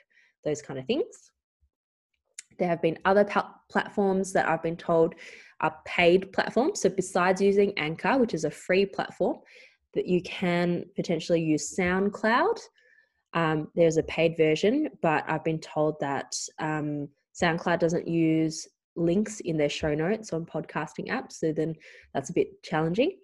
those 0.46 0.62
kind 0.62 0.80
of 0.80 0.86
things. 0.86 1.32
There 2.58 2.68
have 2.68 2.82
been 2.82 2.98
other 3.06 3.24
pa- 3.24 3.56
platforms 3.70 4.34
that 4.34 4.48
I've 4.48 4.64
been 4.64 4.78
told 4.78 5.16
are 5.62 5.76
paid 5.86 6.32
platforms. 6.34 6.82
So 6.82 6.90
besides 6.90 7.42
using 7.42 7.78
Anchor, 7.78 8.18
which 8.18 8.34
is 8.34 8.46
a 8.46 8.52
free 8.52 8.86
platform, 8.86 9.38
that 9.94 10.08
you 10.08 10.22
can 10.24 10.86
potentially 10.96 11.42
use 11.42 11.76
SoundCloud 11.78 12.60
um, 13.34 13.70
there's 13.76 13.98
a 13.98 14.04
paid 14.04 14.36
version, 14.36 14.90
but 15.02 15.24
I've 15.28 15.44
been 15.44 15.60
told 15.60 16.00
that 16.02 16.36
um, 16.60 17.08
SoundCloud 17.40 17.80
doesn't 17.80 18.08
use 18.08 18.68
links 18.96 19.40
in 19.42 19.58
their 19.58 19.70
show 19.70 19.94
notes 19.96 20.34
on 20.34 20.46
podcasting 20.46 21.08
apps, 21.08 21.34
so 21.34 21.54
then 21.54 21.76
that's 22.14 22.30
a 22.30 22.34
bit 22.34 22.62
challenging. 22.62 23.18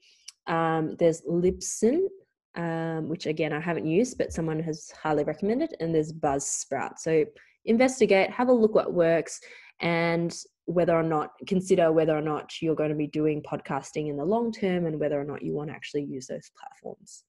Um, 0.48 0.96
there's 0.98 1.24
Libsyn, 1.24 2.08
um, 2.56 3.10
which 3.10 3.26
again 3.26 3.52
I 3.52 3.60
haven't 3.60 3.86
used, 3.86 4.18
but 4.18 4.32
someone 4.32 4.62
has 4.62 4.92
highly 4.92 5.26
recommended, 5.26 5.76
and 5.82 5.94
there's 5.94 6.14
Buzzsprout. 6.14 7.00
So 7.00 7.26
investigate, 7.68 8.32
have 8.32 8.50
a 8.50 8.54
look 8.54 8.76
what 8.76 8.94
works, 8.94 9.40
and 9.80 10.36
whether 10.66 10.96
or 10.96 11.04
not 11.04 11.32
consider 11.48 11.92
whether 11.92 12.18
or 12.18 12.22
not 12.22 12.62
you're 12.62 12.76
going 12.76 12.90
to 12.90 12.96
be 12.96 13.08
doing 13.08 13.42
podcasting 13.42 14.10
in 14.10 14.18
the 14.18 14.26
long 14.26 14.52
term, 14.52 14.86
and 14.86 15.00
whether 15.00 15.20
or 15.20 15.24
not 15.24 15.42
you 15.42 15.54
want 15.54 15.70
to 15.70 15.76
actually 15.76 16.04
use 16.04 16.28
those 16.28 16.52
platforms. 16.60 17.24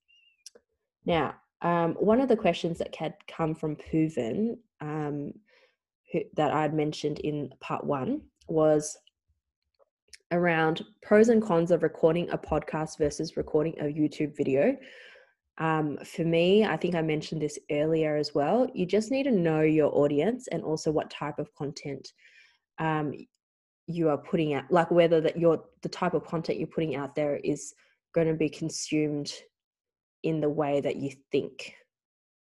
Now, 1.05 1.35
um, 1.63 1.95
one 1.95 2.21
of 2.21 2.29
the 2.29 2.37
questions 2.37 2.79
that 2.79 2.95
had 2.95 3.15
come 3.27 3.55
from 3.55 3.77
Pooven 3.77 4.59
um, 4.81 5.33
that 6.35 6.53
I'd 6.53 6.75
mentioned 6.75 7.19
in 7.21 7.51
part 7.61 7.85
one 7.85 8.23
was 8.49 8.97
around 10.31 10.85
pros 11.03 11.29
and 11.29 11.43
cons 11.43 11.71
of 11.71 11.83
recording 11.83 12.29
a 12.31 12.39
podcast 12.39 12.99
versus 12.99 13.37
recording 13.37 13.75
a 13.81 13.85
YouTube 13.85 14.37
video. 14.37 14.77
Um, 15.59 15.99
for 16.05 16.23
me, 16.23 16.65
I 16.65 16.77
think 16.77 16.95
I 16.95 17.03
mentioned 17.03 17.43
this 17.43 17.59
earlier 17.71 18.17
as 18.17 18.35
well. 18.35 18.69
You 18.75 18.87
just 18.87 19.11
need 19.11 19.25
to 19.25 19.33
know 19.33 19.61
your 19.61 19.93
audience 19.93 20.47
and 20.49 20.63
also 20.63 20.91
what 20.93 21.11
type 21.11 21.39
of 21.39 21.53
content 21.55 22.13
um, 22.79 23.13
you 23.87 24.09
are 24.09 24.19
putting 24.19 24.55
out, 24.55 24.65
like 24.71 24.91
whether 24.91 25.21
that 25.21 25.39
your 25.39 25.65
the 25.83 25.89
type 25.89 26.15
of 26.15 26.25
content 26.25 26.59
you're 26.59 26.69
putting 26.69 26.95
out 26.95 27.17
there 27.17 27.37
is 27.37 27.75
going 28.15 28.29
to 28.29 28.35
be 28.35 28.49
consumed 28.49 29.33
in 30.23 30.41
the 30.41 30.49
way 30.49 30.81
that 30.81 30.97
you 30.97 31.11
think. 31.33 31.75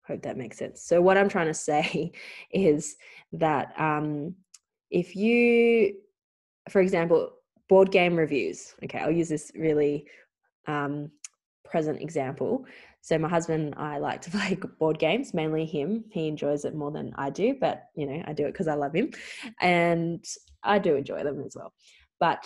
Hope 0.06 0.22
that 0.22 0.36
makes 0.36 0.58
sense. 0.58 0.82
So, 0.82 1.00
what 1.00 1.18
I'm 1.18 1.28
trying 1.28 1.48
to 1.48 1.54
say 1.54 2.12
is 2.50 2.96
that 3.32 3.72
um, 3.78 4.34
if 4.90 5.14
you, 5.14 5.96
for 6.70 6.80
example, 6.80 7.32
board 7.68 7.90
game 7.90 8.16
reviews, 8.16 8.74
okay, 8.84 8.98
I'll 8.98 9.10
use 9.10 9.28
this 9.28 9.52
really 9.54 10.06
um, 10.66 11.10
present 11.64 12.00
example. 12.00 12.64
So, 13.06 13.16
my 13.18 13.28
husband 13.28 13.66
and 13.66 13.74
I 13.76 13.98
like 13.98 14.20
to 14.22 14.30
play 14.32 14.58
board 14.80 14.98
games, 14.98 15.32
mainly 15.32 15.64
him. 15.64 16.04
He 16.10 16.26
enjoys 16.26 16.64
it 16.64 16.74
more 16.74 16.90
than 16.90 17.12
I 17.16 17.30
do, 17.30 17.54
but 17.60 17.84
you 17.94 18.04
know, 18.04 18.20
I 18.26 18.32
do 18.32 18.46
it 18.46 18.52
because 18.52 18.66
I 18.66 18.74
love 18.74 18.92
him 18.92 19.12
and 19.60 20.24
I 20.64 20.80
do 20.80 20.96
enjoy 20.96 21.22
them 21.22 21.40
as 21.46 21.54
well. 21.54 21.72
But 22.18 22.44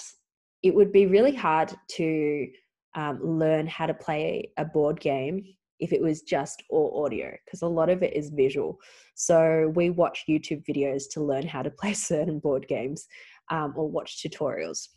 it 0.62 0.74
would 0.74 0.92
be 0.92 1.06
really 1.06 1.34
hard 1.34 1.72
to 1.92 2.46
um, 2.94 3.20
learn 3.22 3.68
how 3.68 3.86
to 3.86 3.94
play 3.94 4.50
a 4.58 4.66
board 4.66 5.00
game 5.00 5.42
if 5.78 5.94
it 5.94 6.02
was 6.02 6.20
just 6.20 6.62
all 6.68 7.06
audio 7.06 7.34
because 7.46 7.62
a 7.62 7.66
lot 7.66 7.88
of 7.88 8.02
it 8.02 8.14
is 8.14 8.28
visual 8.28 8.76
so 9.14 9.72
we 9.76 9.88
watch 9.88 10.24
youtube 10.28 10.62
videos 10.68 11.04
to 11.10 11.22
learn 11.22 11.46
how 11.46 11.62
to 11.62 11.70
play 11.80 11.94
certain 11.94 12.38
board 12.38 12.66
games 12.68 13.06
um, 13.50 13.72
or 13.76 13.88
watch 13.88 14.22
tutorials 14.22 14.88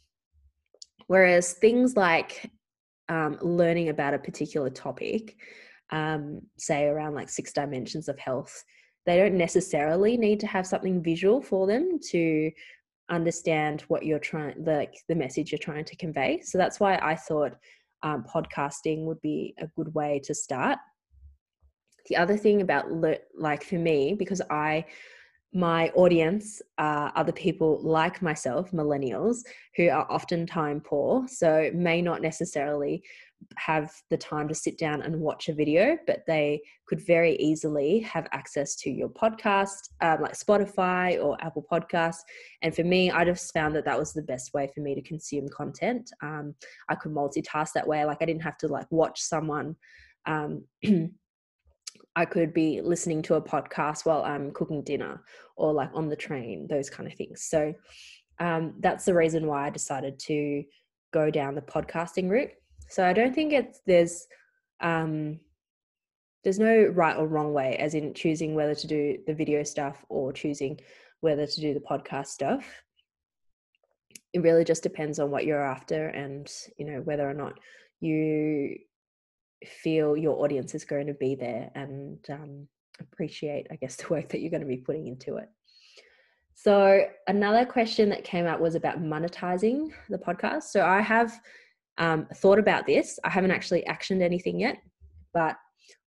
whereas 1.07 1.53
things 1.53 1.95
like 1.95 2.51
um, 3.13 3.37
learning 3.41 3.89
about 3.89 4.13
a 4.13 4.19
particular 4.19 4.69
topic 4.69 5.35
um, 5.91 6.41
say 6.57 6.85
around 6.85 7.13
like 7.13 7.29
six 7.29 7.53
dimensions 7.53 8.07
of 8.07 8.17
health 8.17 8.63
they 9.05 9.17
don't 9.17 9.35
necessarily 9.35 10.17
need 10.17 10.39
to 10.39 10.47
have 10.47 10.65
something 10.65 11.03
visual 11.03 11.41
for 11.41 11.67
them 11.67 11.99
to 12.11 12.49
understand 13.09 13.81
what 13.89 14.05
you're 14.05 14.19
trying 14.19 14.55
like 14.63 14.93
the 15.09 15.15
message 15.15 15.51
you're 15.51 15.59
trying 15.59 15.85
to 15.85 15.95
convey 15.97 16.41
so 16.41 16.57
that's 16.57 16.79
why 16.79 16.97
i 17.01 17.15
thought 17.15 17.53
um, 18.03 18.23
podcasting 18.23 19.05
would 19.05 19.21
be 19.21 19.55
a 19.57 19.67
good 19.75 19.93
way 19.95 20.21
to 20.25 20.35
start. 20.35 20.77
The 22.09 22.17
other 22.17 22.37
thing 22.37 22.61
about 22.61 22.91
le- 22.91 23.17
like 23.33 23.63
for 23.63 23.75
me, 23.75 24.13
because 24.13 24.41
I 24.49 24.85
my 25.53 25.89
audience 25.89 26.61
are 26.77 27.11
other 27.15 27.31
people 27.31 27.79
like 27.83 28.21
myself, 28.21 28.71
millennials, 28.71 29.39
who 29.75 29.89
are 29.89 30.07
often 30.09 30.47
time 30.47 30.81
poor, 30.81 31.27
so 31.27 31.69
may 31.73 32.01
not 32.01 32.21
necessarily 32.21 33.03
have 33.57 33.91
the 34.09 34.17
time 34.17 34.47
to 34.47 34.55
sit 34.55 34.77
down 34.77 35.01
and 35.01 35.19
watch 35.19 35.49
a 35.49 35.53
video, 35.53 35.97
but 36.07 36.23
they 36.27 36.61
could 36.87 37.05
very 37.05 37.35
easily 37.37 37.99
have 37.99 38.27
access 38.31 38.75
to 38.77 38.89
your 38.89 39.09
podcast, 39.09 39.89
um, 40.01 40.21
like 40.21 40.33
Spotify 40.33 41.21
or 41.23 41.37
Apple 41.41 41.65
Podcasts. 41.71 42.21
And 42.61 42.75
for 42.75 42.83
me, 42.83 43.11
I 43.11 43.25
just 43.25 43.53
found 43.53 43.75
that 43.75 43.85
that 43.85 43.99
was 43.99 44.13
the 44.13 44.21
best 44.21 44.53
way 44.53 44.69
for 44.73 44.81
me 44.81 44.95
to 44.95 45.01
consume 45.01 45.47
content. 45.49 46.09
Um, 46.21 46.55
I 46.89 46.95
could 46.95 47.11
multitask 47.11 47.69
that 47.75 47.87
way. 47.87 48.05
Like 48.05 48.21
I 48.21 48.25
didn't 48.25 48.43
have 48.43 48.57
to 48.59 48.67
like 48.67 48.87
watch 48.91 49.21
someone. 49.21 49.75
Um, 50.25 50.63
I 52.15 52.25
could 52.25 52.53
be 52.53 52.81
listening 52.81 53.21
to 53.23 53.35
a 53.35 53.41
podcast 53.41 54.05
while 54.05 54.23
I'm 54.23 54.51
cooking 54.51 54.83
dinner 54.83 55.23
or 55.55 55.73
like 55.73 55.89
on 55.93 56.09
the 56.09 56.15
train, 56.15 56.67
those 56.67 56.89
kind 56.89 57.07
of 57.11 57.15
things. 57.15 57.43
So 57.43 57.73
um, 58.39 58.75
that's 58.79 59.05
the 59.05 59.15
reason 59.15 59.47
why 59.47 59.67
I 59.67 59.69
decided 59.69 60.19
to 60.19 60.63
go 61.11 61.29
down 61.31 61.55
the 61.55 61.61
podcasting 61.61 62.29
route. 62.29 62.51
So 62.89 63.05
I 63.05 63.13
don't 63.13 63.33
think 63.33 63.53
it's 63.53 63.81
there's 63.85 64.27
um, 64.81 65.39
there's 66.43 66.59
no 66.59 66.85
right 66.93 67.15
or 67.15 67.27
wrong 67.27 67.53
way, 67.53 67.77
as 67.77 67.95
in 67.95 68.13
choosing 68.13 68.53
whether 68.53 68.75
to 68.75 68.87
do 68.87 69.17
the 69.25 69.33
video 69.33 69.63
stuff 69.63 70.03
or 70.09 70.33
choosing 70.33 70.79
whether 71.21 71.47
to 71.47 71.61
do 71.61 71.73
the 71.73 71.79
podcast 71.79 72.27
stuff. 72.27 72.65
It 74.33 74.41
really 74.41 74.65
just 74.65 74.83
depends 74.83 75.19
on 75.19 75.31
what 75.31 75.45
you're 75.45 75.63
after 75.63 76.07
and 76.07 76.51
you 76.77 76.85
know 76.85 77.01
whether 77.01 77.27
or 77.27 77.33
not 77.33 77.59
you 78.01 78.77
feel 79.67 80.15
your 80.17 80.43
audience 80.43 80.75
is 80.75 80.85
going 80.85 81.07
to 81.07 81.13
be 81.13 81.35
there 81.35 81.71
and 81.75 82.19
um, 82.29 82.67
appreciate, 82.99 83.67
I 83.71 83.75
guess, 83.75 83.95
the 83.97 84.07
work 84.09 84.29
that 84.29 84.41
you're 84.41 84.51
going 84.51 84.61
to 84.61 84.67
be 84.67 84.77
putting 84.77 85.07
into 85.07 85.37
it. 85.37 85.49
So 86.55 87.05
another 87.27 87.65
question 87.65 88.09
that 88.09 88.23
came 88.23 88.45
up 88.45 88.59
was 88.59 88.75
about 88.75 89.01
monetizing 89.01 89.91
the 90.09 90.19
podcast. 90.19 90.63
So 90.63 90.85
I 90.85 91.01
have 91.01 91.39
um, 91.97 92.27
thought 92.35 92.59
about 92.59 92.85
this. 92.85 93.19
I 93.23 93.29
haven't 93.29 93.51
actually 93.51 93.83
actioned 93.83 94.21
anything 94.21 94.59
yet, 94.59 94.77
but 95.33 95.57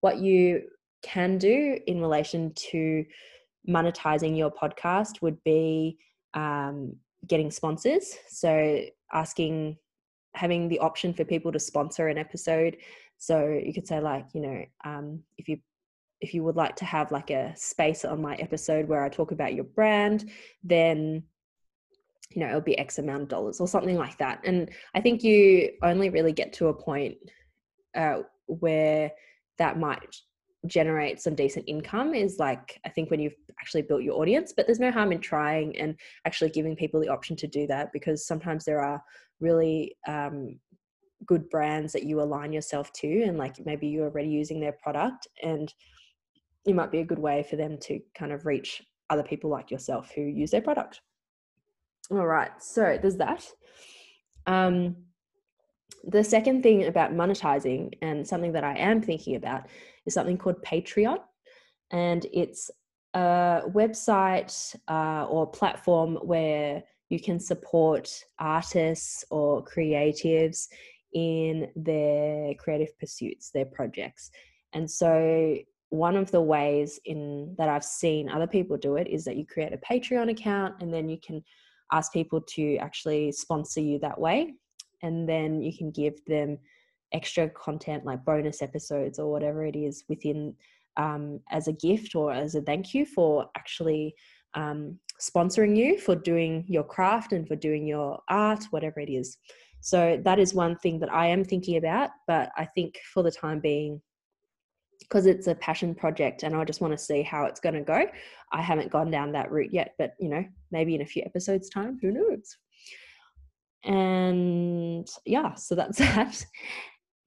what 0.00 0.18
you 0.18 0.62
can 1.02 1.38
do 1.38 1.78
in 1.86 2.00
relation 2.00 2.52
to 2.54 3.04
monetizing 3.68 4.36
your 4.36 4.50
podcast 4.50 5.20
would 5.20 5.42
be 5.44 5.98
um, 6.34 6.94
getting 7.26 7.50
sponsors. 7.50 8.14
So 8.28 8.82
asking, 9.12 9.76
having 10.34 10.68
the 10.68 10.78
option 10.78 11.12
for 11.12 11.24
people 11.24 11.52
to 11.52 11.58
sponsor 11.58 12.08
an 12.08 12.18
episode. 12.18 12.76
So 13.18 13.48
you 13.48 13.72
could 13.72 13.86
say 13.86 14.00
like, 14.00 14.26
you 14.34 14.40
know, 14.40 14.64
um, 14.84 15.22
if 15.38 15.48
you 15.48 15.58
if 16.20 16.32
you 16.32 16.42
would 16.42 16.56
like 16.56 16.76
to 16.76 16.84
have 16.84 17.12
like 17.12 17.30
a 17.30 17.52
space 17.56 18.04
on 18.04 18.22
my 18.22 18.36
episode 18.36 18.88
where 18.88 19.04
I 19.04 19.08
talk 19.08 19.32
about 19.32 19.54
your 19.54 19.64
brand, 19.64 20.30
then 20.64 21.22
you 22.30 22.40
know 22.40 22.48
it'll 22.48 22.60
be 22.60 22.78
X 22.78 22.98
amount 22.98 23.22
of 23.22 23.28
dollars 23.28 23.60
or 23.60 23.68
something 23.68 23.96
like 23.96 24.18
that. 24.18 24.40
And 24.44 24.70
I 24.94 25.00
think 25.00 25.22
you 25.22 25.72
only 25.82 26.10
really 26.10 26.32
get 26.32 26.52
to 26.54 26.68
a 26.68 26.74
point 26.74 27.16
uh, 27.94 28.20
where 28.46 29.10
that 29.58 29.78
might 29.78 30.16
generate 30.66 31.20
some 31.20 31.34
decent 31.34 31.64
income 31.68 32.14
is 32.14 32.38
like 32.38 32.80
I 32.84 32.88
think 32.88 33.10
when 33.10 33.20
you've 33.20 33.36
actually 33.60 33.82
built 33.82 34.02
your 34.02 34.20
audience. 34.20 34.52
But 34.56 34.66
there's 34.66 34.80
no 34.80 34.90
harm 34.90 35.12
in 35.12 35.20
trying 35.20 35.76
and 35.78 35.96
actually 36.24 36.50
giving 36.50 36.76
people 36.76 37.00
the 37.00 37.08
option 37.08 37.36
to 37.36 37.46
do 37.46 37.66
that 37.68 37.92
because 37.92 38.26
sometimes 38.26 38.64
there 38.64 38.80
are 38.80 39.02
really 39.40 39.96
um, 40.06 40.58
good 41.24 41.48
brands 41.48 41.92
that 41.92 42.04
you 42.04 42.20
align 42.20 42.52
yourself 42.52 42.92
to, 42.94 43.22
and 43.22 43.38
like 43.38 43.64
maybe 43.64 43.86
you're 43.88 44.08
already 44.08 44.28
using 44.28 44.60
their 44.60 44.72
product, 44.72 45.26
and 45.42 45.72
it 46.66 46.74
might 46.74 46.90
be 46.90 46.98
a 46.98 47.04
good 47.04 47.18
way 47.18 47.46
for 47.48 47.56
them 47.56 47.78
to 47.78 48.00
kind 48.14 48.32
of 48.32 48.44
reach 48.44 48.82
other 49.08 49.22
people 49.22 49.48
like 49.50 49.70
yourself 49.70 50.10
who 50.14 50.22
use 50.22 50.50
their 50.50 50.60
product. 50.60 51.00
All 52.10 52.26
right, 52.26 52.50
so 52.60 52.98
there's 53.00 53.16
that. 53.16 53.46
Um, 54.46 54.96
the 56.04 56.22
second 56.22 56.62
thing 56.62 56.86
about 56.86 57.12
monetizing 57.12 57.92
and 58.00 58.26
something 58.26 58.52
that 58.52 58.64
I 58.64 58.76
am 58.76 59.02
thinking 59.02 59.36
about 59.36 59.66
is 60.06 60.14
something 60.14 60.38
called 60.38 60.62
Patreon. 60.62 61.18
And 61.90 62.26
it's 62.32 62.70
a 63.14 63.62
website 63.68 64.76
uh, 64.88 65.26
or 65.26 65.46
platform 65.46 66.16
where 66.22 66.82
you 67.08 67.20
can 67.20 67.40
support 67.40 68.10
artists 68.38 69.24
or 69.30 69.64
creatives 69.64 70.68
in 71.14 71.70
their 71.76 72.54
creative 72.54 72.96
pursuits, 72.98 73.50
their 73.50 73.66
projects. 73.66 74.30
And 74.72 74.90
so 74.90 75.56
one 75.90 76.16
of 76.16 76.30
the 76.30 76.40
ways 76.40 76.98
in 77.04 77.54
that 77.58 77.68
I've 77.68 77.84
seen 77.84 78.28
other 78.28 78.46
people 78.46 78.76
do 78.76 78.96
it 78.96 79.06
is 79.06 79.24
that 79.24 79.36
you 79.36 79.46
create 79.46 79.72
a 79.72 79.78
Patreon 79.78 80.30
account 80.30 80.74
and 80.80 80.92
then 80.92 81.08
you 81.08 81.18
can 81.18 81.42
ask 81.92 82.12
people 82.12 82.40
to 82.40 82.76
actually 82.78 83.30
sponsor 83.32 83.80
you 83.80 83.98
that 84.00 84.20
way 84.20 84.54
and 85.02 85.28
then 85.28 85.62
you 85.62 85.76
can 85.76 85.90
give 85.90 86.24
them 86.26 86.58
extra 87.12 87.48
content 87.50 88.04
like 88.04 88.24
bonus 88.24 88.62
episodes 88.62 89.18
or 89.18 89.30
whatever 89.30 89.64
it 89.64 89.76
is 89.76 90.04
within 90.08 90.54
um, 90.96 91.40
as 91.50 91.68
a 91.68 91.72
gift 91.72 92.14
or 92.14 92.32
as 92.32 92.54
a 92.54 92.62
thank 92.62 92.92
you 92.92 93.06
for 93.06 93.48
actually 93.56 94.14
um, 94.54 94.98
sponsoring 95.20 95.76
you 95.76 95.98
for 95.98 96.16
doing 96.16 96.64
your 96.66 96.82
craft 96.82 97.32
and 97.32 97.46
for 97.46 97.56
doing 97.56 97.86
your 97.86 98.20
art, 98.28 98.64
whatever 98.70 99.00
it 99.00 99.10
is. 99.10 99.38
So 99.80 100.20
that 100.24 100.38
is 100.38 100.54
one 100.54 100.76
thing 100.76 100.98
that 101.00 101.12
I 101.12 101.26
am 101.26 101.44
thinking 101.44 101.76
about, 101.76 102.10
but 102.26 102.50
I 102.56 102.64
think 102.64 102.98
for 103.12 103.22
the 103.22 103.30
time 103.30 103.60
being, 103.60 104.00
because 105.00 105.26
it's 105.26 105.46
a 105.46 105.54
passion 105.54 105.94
project 105.94 106.42
and 106.42 106.56
I 106.56 106.64
just 106.64 106.80
want 106.80 106.92
to 106.92 106.98
see 106.98 107.22
how 107.22 107.44
it's 107.44 107.60
going 107.60 107.74
to 107.74 107.82
go, 107.82 108.06
I 108.52 108.62
haven't 108.62 108.90
gone 108.90 109.10
down 109.10 109.32
that 109.32 109.50
route 109.50 109.72
yet. 109.72 109.94
But 109.98 110.14
you 110.18 110.28
know, 110.28 110.44
maybe 110.70 110.94
in 110.94 111.02
a 111.02 111.06
few 111.06 111.22
episodes' 111.24 111.68
time, 111.68 111.98
who 112.00 112.10
knows? 112.10 112.56
And 113.84 115.08
yeah, 115.24 115.54
so 115.54 115.74
that's 115.74 115.98
that. 115.98 116.44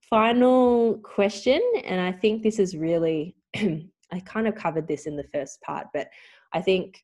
Final 0.10 0.96
question, 1.04 1.62
and 1.86 2.02
I 2.02 2.12
think 2.12 2.42
this 2.42 2.58
is 2.58 2.76
really, 2.76 3.36
I 3.56 4.20
kind 4.26 4.48
of 4.48 4.56
covered 4.56 4.88
this 4.88 5.06
in 5.06 5.16
the 5.16 5.28
first 5.32 5.62
part, 5.62 5.86
but 5.94 6.10
I 6.52 6.62
think 6.62 7.00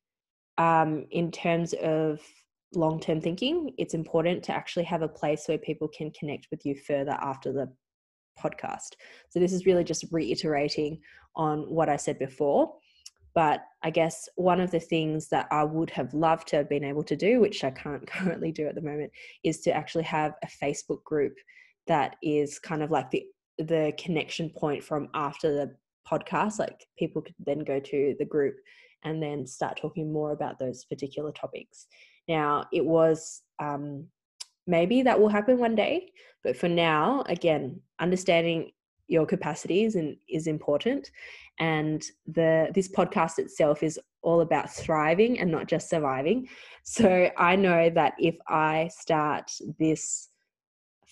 um, 0.57 1.05
in 1.11 1.31
terms 1.31 1.73
of 1.73 2.19
long 2.75 2.99
term 2.99 3.21
thinking, 3.21 3.71
it's 3.77 3.93
important 3.93 4.43
to 4.43 4.53
actually 4.53 4.85
have 4.85 5.01
a 5.01 5.07
place 5.07 5.45
where 5.47 5.57
people 5.57 5.87
can 5.87 6.11
connect 6.11 6.47
with 6.51 6.65
you 6.65 6.75
further 6.75 7.17
after 7.21 7.51
the 7.51 7.71
podcast. 8.39 8.95
So, 9.29 9.39
this 9.39 9.53
is 9.53 9.65
really 9.65 9.83
just 9.83 10.05
reiterating 10.11 10.99
on 11.35 11.61
what 11.69 11.89
I 11.89 11.97
said 11.97 12.19
before. 12.19 12.75
But 13.33 13.65
I 13.83 13.89
guess 13.89 14.29
one 14.35 14.61
of 14.61 14.71
the 14.71 14.79
things 14.79 15.27
that 15.27 15.47
I 15.51 15.65
would 15.65 15.89
have 15.89 16.13
loved 16.13 16.47
to 16.47 16.55
have 16.55 16.69
been 16.69 16.85
able 16.85 17.03
to 17.03 17.17
do, 17.17 17.41
which 17.41 17.63
I 17.63 17.71
can't 17.71 18.07
currently 18.07 18.51
do 18.51 18.67
at 18.67 18.75
the 18.75 18.81
moment, 18.81 19.11
is 19.43 19.59
to 19.61 19.73
actually 19.75 20.05
have 20.05 20.33
a 20.43 20.47
Facebook 20.47 21.03
group 21.03 21.35
that 21.87 22.15
is 22.23 22.57
kind 22.59 22.81
of 22.81 22.91
like 22.91 23.11
the 23.11 23.25
the 23.57 23.93
connection 23.97 24.49
point 24.49 24.83
from 24.83 25.09
after 25.13 25.53
the 25.53 25.75
podcast. 26.09 26.59
Like 26.59 26.85
people 26.97 27.21
could 27.21 27.35
then 27.45 27.59
go 27.59 27.79
to 27.79 28.15
the 28.17 28.25
group 28.25 28.55
and 29.03 29.21
then 29.21 29.45
start 29.45 29.77
talking 29.79 30.11
more 30.11 30.31
about 30.31 30.57
those 30.59 30.85
particular 30.85 31.31
topics. 31.31 31.87
Now, 32.27 32.65
it 32.71 32.85
was 32.85 33.41
um, 33.59 34.07
maybe 34.67 35.01
that 35.03 35.19
will 35.19 35.29
happen 35.29 35.57
one 35.59 35.75
day, 35.75 36.11
but 36.43 36.57
for 36.57 36.67
now, 36.67 37.23
again, 37.27 37.81
understanding 37.99 38.71
your 39.07 39.25
capacities 39.25 39.95
and 39.95 40.17
is 40.27 40.47
important 40.47 41.11
and 41.59 42.03
the 42.27 42.69
this 42.73 42.89
podcast 42.89 43.39
itself 43.39 43.83
is 43.83 43.99
all 44.21 44.41
about 44.41 44.71
thriving 44.71 45.39
and 45.39 45.51
not 45.51 45.67
just 45.67 45.89
surviving. 45.89 46.47
So 46.83 47.29
i 47.37 47.55
know 47.55 47.89
that 47.89 48.13
if 48.19 48.35
i 48.47 48.89
start 48.91 49.51
this 49.79 50.29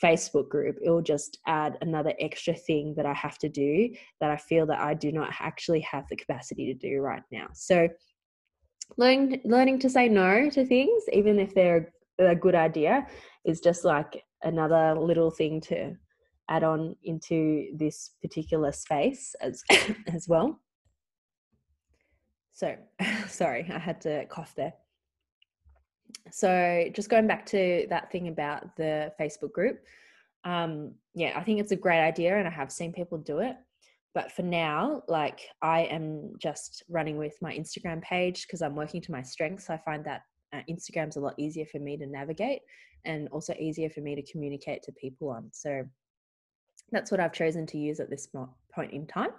facebook 0.01 0.49
group 0.49 0.77
it 0.81 0.89
will 0.89 1.01
just 1.01 1.39
add 1.45 1.77
another 1.81 2.13
extra 2.19 2.53
thing 2.53 2.93
that 2.95 3.05
i 3.05 3.13
have 3.13 3.37
to 3.37 3.47
do 3.47 3.89
that 4.19 4.31
i 4.31 4.35
feel 4.35 4.65
that 4.65 4.79
i 4.79 4.93
do 4.93 5.11
not 5.11 5.29
actually 5.39 5.79
have 5.81 6.07
the 6.09 6.15
capacity 6.15 6.65
to 6.65 6.73
do 6.73 6.99
right 6.99 7.23
now. 7.31 7.47
So 7.53 7.87
learning 8.97 9.41
learning 9.45 9.79
to 9.79 9.89
say 9.89 10.07
no 10.07 10.49
to 10.49 10.65
things 10.65 11.03
even 11.11 11.39
if 11.39 11.53
they're 11.53 11.91
a 12.19 12.35
good 12.35 12.55
idea 12.55 13.07
is 13.45 13.59
just 13.59 13.83
like 13.83 14.23
another 14.43 14.95
little 14.95 15.31
thing 15.31 15.59
to 15.61 15.95
add 16.49 16.63
on 16.63 16.95
into 17.03 17.67
this 17.75 18.11
particular 18.21 18.71
space 18.71 19.35
as 19.41 19.63
as 20.13 20.27
well. 20.27 20.59
So, 22.53 22.75
sorry, 23.27 23.69
I 23.73 23.79
had 23.79 24.01
to 24.01 24.25
cough 24.25 24.53
there. 24.55 24.73
So, 26.31 26.89
just 26.93 27.09
going 27.09 27.27
back 27.27 27.45
to 27.47 27.87
that 27.89 28.11
thing 28.11 28.27
about 28.27 28.75
the 28.75 29.11
Facebook 29.19 29.53
group, 29.53 29.79
um, 30.43 30.93
yeah, 31.15 31.33
I 31.35 31.43
think 31.43 31.59
it's 31.59 31.71
a 31.71 31.77
great 31.77 32.01
idea, 32.01 32.37
and 32.37 32.47
I 32.47 32.51
have 32.51 32.71
seen 32.71 32.93
people 32.93 33.17
do 33.17 33.39
it. 33.39 33.55
But 34.13 34.31
for 34.31 34.43
now, 34.43 35.01
like 35.07 35.41
I 35.61 35.81
am 35.81 36.33
just 36.39 36.83
running 36.87 37.17
with 37.17 37.35
my 37.41 37.53
Instagram 37.53 38.01
page 38.01 38.45
because 38.45 38.61
I'm 38.61 38.75
working 38.75 39.01
to 39.01 39.11
my 39.11 39.23
strengths. 39.23 39.69
I 39.69 39.77
find 39.77 40.05
that 40.05 40.21
uh, 40.53 40.61
Instagram's 40.69 41.17
a 41.17 41.19
lot 41.19 41.33
easier 41.37 41.65
for 41.65 41.79
me 41.79 41.97
to 41.97 42.05
navigate 42.05 42.61
and 43.05 43.27
also 43.29 43.53
easier 43.59 43.89
for 43.89 44.01
me 44.01 44.15
to 44.15 44.31
communicate 44.31 44.83
to 44.83 44.91
people 44.91 45.29
on. 45.29 45.49
So 45.51 45.83
that's 46.91 47.11
what 47.11 47.19
I've 47.19 47.33
chosen 47.33 47.65
to 47.67 47.77
use 47.77 47.99
at 47.99 48.09
this 48.09 48.27
point 48.73 48.91
in 48.91 49.07
time. 49.07 49.31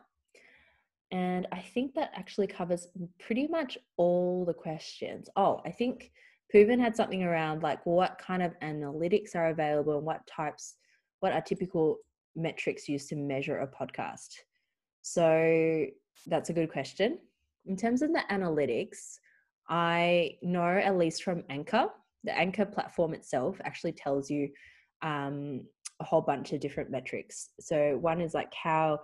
And 1.12 1.46
I 1.52 1.60
think 1.60 1.94
that 1.94 2.10
actually 2.14 2.48
covers 2.48 2.88
pretty 3.20 3.46
much 3.46 3.78
all 3.96 4.44
the 4.44 4.54
questions. 4.54 5.28
Oh, 5.36 5.60
I 5.64 5.70
think 5.70 6.10
Pooven 6.52 6.80
had 6.80 6.96
something 6.96 7.22
around 7.22 7.62
like 7.62 7.84
what 7.86 8.18
kind 8.18 8.42
of 8.42 8.58
analytics 8.60 9.36
are 9.36 9.50
available 9.50 9.96
and 9.96 10.06
what 10.06 10.26
types, 10.26 10.74
what 11.20 11.32
are 11.32 11.40
typical 11.40 11.98
metrics 12.34 12.88
used 12.88 13.08
to 13.10 13.16
measure 13.16 13.58
a 13.58 13.68
podcast. 13.68 14.30
So 15.04 15.84
that's 16.26 16.48
a 16.48 16.54
good 16.54 16.72
question. 16.72 17.18
In 17.66 17.76
terms 17.76 18.00
of 18.00 18.10
the 18.12 18.22
analytics, 18.30 19.18
I 19.68 20.38
know 20.42 20.64
at 20.64 20.96
least 20.96 21.22
from 21.22 21.44
Anchor, 21.50 21.88
the 22.24 22.36
Anchor 22.36 22.64
platform 22.64 23.12
itself 23.12 23.60
actually 23.64 23.92
tells 23.92 24.30
you 24.30 24.48
um, 25.02 25.60
a 26.00 26.04
whole 26.04 26.22
bunch 26.22 26.54
of 26.54 26.60
different 26.60 26.90
metrics. 26.90 27.50
So 27.60 27.98
one 28.00 28.22
is 28.22 28.32
like 28.32 28.52
how 28.54 29.00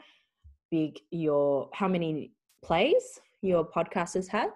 big 0.71 0.99
your 1.11 1.69
how 1.75 1.87
many 1.87 2.33
plays 2.65 3.21
your 3.43 3.69
podcast 3.69 4.15
has 4.15 4.27
had. 4.27 4.49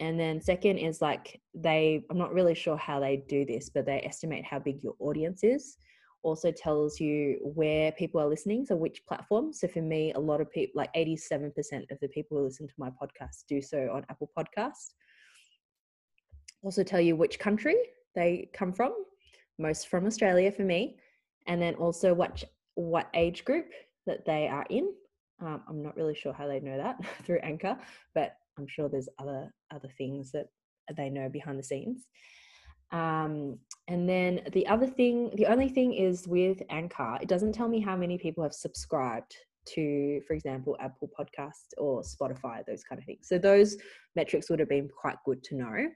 And 0.00 0.18
then 0.18 0.40
second 0.40 0.78
is 0.78 1.02
like 1.02 1.42
they 1.54 2.02
I'm 2.10 2.16
not 2.16 2.32
really 2.32 2.54
sure 2.54 2.78
how 2.78 3.00
they 3.00 3.22
do 3.28 3.44
this, 3.44 3.68
but 3.68 3.84
they 3.84 4.00
estimate 4.00 4.46
how 4.46 4.60
big 4.60 4.82
your 4.82 4.94
audience 4.98 5.44
is. 5.44 5.76
Also 6.22 6.50
tells 6.50 7.00
you 7.00 7.38
where 7.42 7.92
people 7.92 8.20
are 8.20 8.28
listening, 8.28 8.66
so 8.66 8.76
which 8.76 9.02
platform. 9.06 9.52
So 9.52 9.66
for 9.68 9.80
me, 9.80 10.12
a 10.12 10.20
lot 10.20 10.40
of 10.40 10.50
people, 10.50 10.78
like 10.78 10.92
87% 10.94 11.90
of 11.90 11.98
the 12.00 12.08
people 12.08 12.36
who 12.36 12.44
listen 12.44 12.68
to 12.68 12.74
my 12.76 12.90
podcast 12.90 13.46
do 13.48 13.62
so 13.62 13.90
on 13.92 14.04
Apple 14.10 14.30
Podcast. 14.36 14.90
Also 16.62 16.82
tell 16.82 17.00
you 17.00 17.16
which 17.16 17.38
country 17.38 17.76
they 18.14 18.50
come 18.52 18.72
from, 18.72 18.92
most 19.58 19.88
from 19.88 20.06
Australia 20.06 20.52
for 20.52 20.62
me 20.62 20.96
and 21.46 21.60
then 21.60 21.74
also 21.74 22.14
what 22.14 22.42
what 22.74 23.08
age 23.14 23.44
group 23.44 23.66
that 24.06 24.24
they 24.24 24.48
are 24.48 24.64
in. 24.70 24.92
Um, 25.42 25.62
I'm 25.68 25.82
not 25.82 25.96
really 25.96 26.14
sure 26.14 26.32
how 26.32 26.46
they 26.46 26.60
know 26.60 26.76
that 26.78 26.96
through 27.24 27.40
Anchor, 27.42 27.76
but 28.14 28.36
I'm 28.58 28.66
sure 28.66 28.88
there's 28.88 29.08
other 29.18 29.52
other 29.74 29.88
things 29.98 30.32
that 30.32 30.46
they 30.96 31.10
know 31.10 31.28
behind 31.28 31.58
the 31.58 31.64
scenes. 31.64 32.06
Um, 32.92 33.58
and 33.88 34.08
then 34.08 34.40
the 34.52 34.66
other 34.66 34.86
thing, 34.86 35.30
the 35.34 35.46
only 35.46 35.68
thing 35.68 35.94
is 35.94 36.26
with 36.26 36.62
Anchor, 36.70 37.18
it 37.20 37.28
doesn't 37.28 37.52
tell 37.52 37.68
me 37.68 37.80
how 37.80 37.96
many 37.96 38.18
people 38.18 38.42
have 38.42 38.54
subscribed 38.54 39.34
to, 39.66 40.20
for 40.26 40.34
example, 40.34 40.76
Apple 40.80 41.10
Podcast 41.18 41.74
or 41.78 42.02
Spotify, 42.02 42.64
those 42.66 42.82
kind 42.82 42.98
of 42.98 43.04
things. 43.04 43.28
So 43.28 43.38
those 43.38 43.76
metrics 44.16 44.50
would 44.50 44.58
have 44.58 44.68
been 44.68 44.88
quite 44.88 45.16
good 45.24 45.42
to 45.44 45.56
know. 45.56 45.88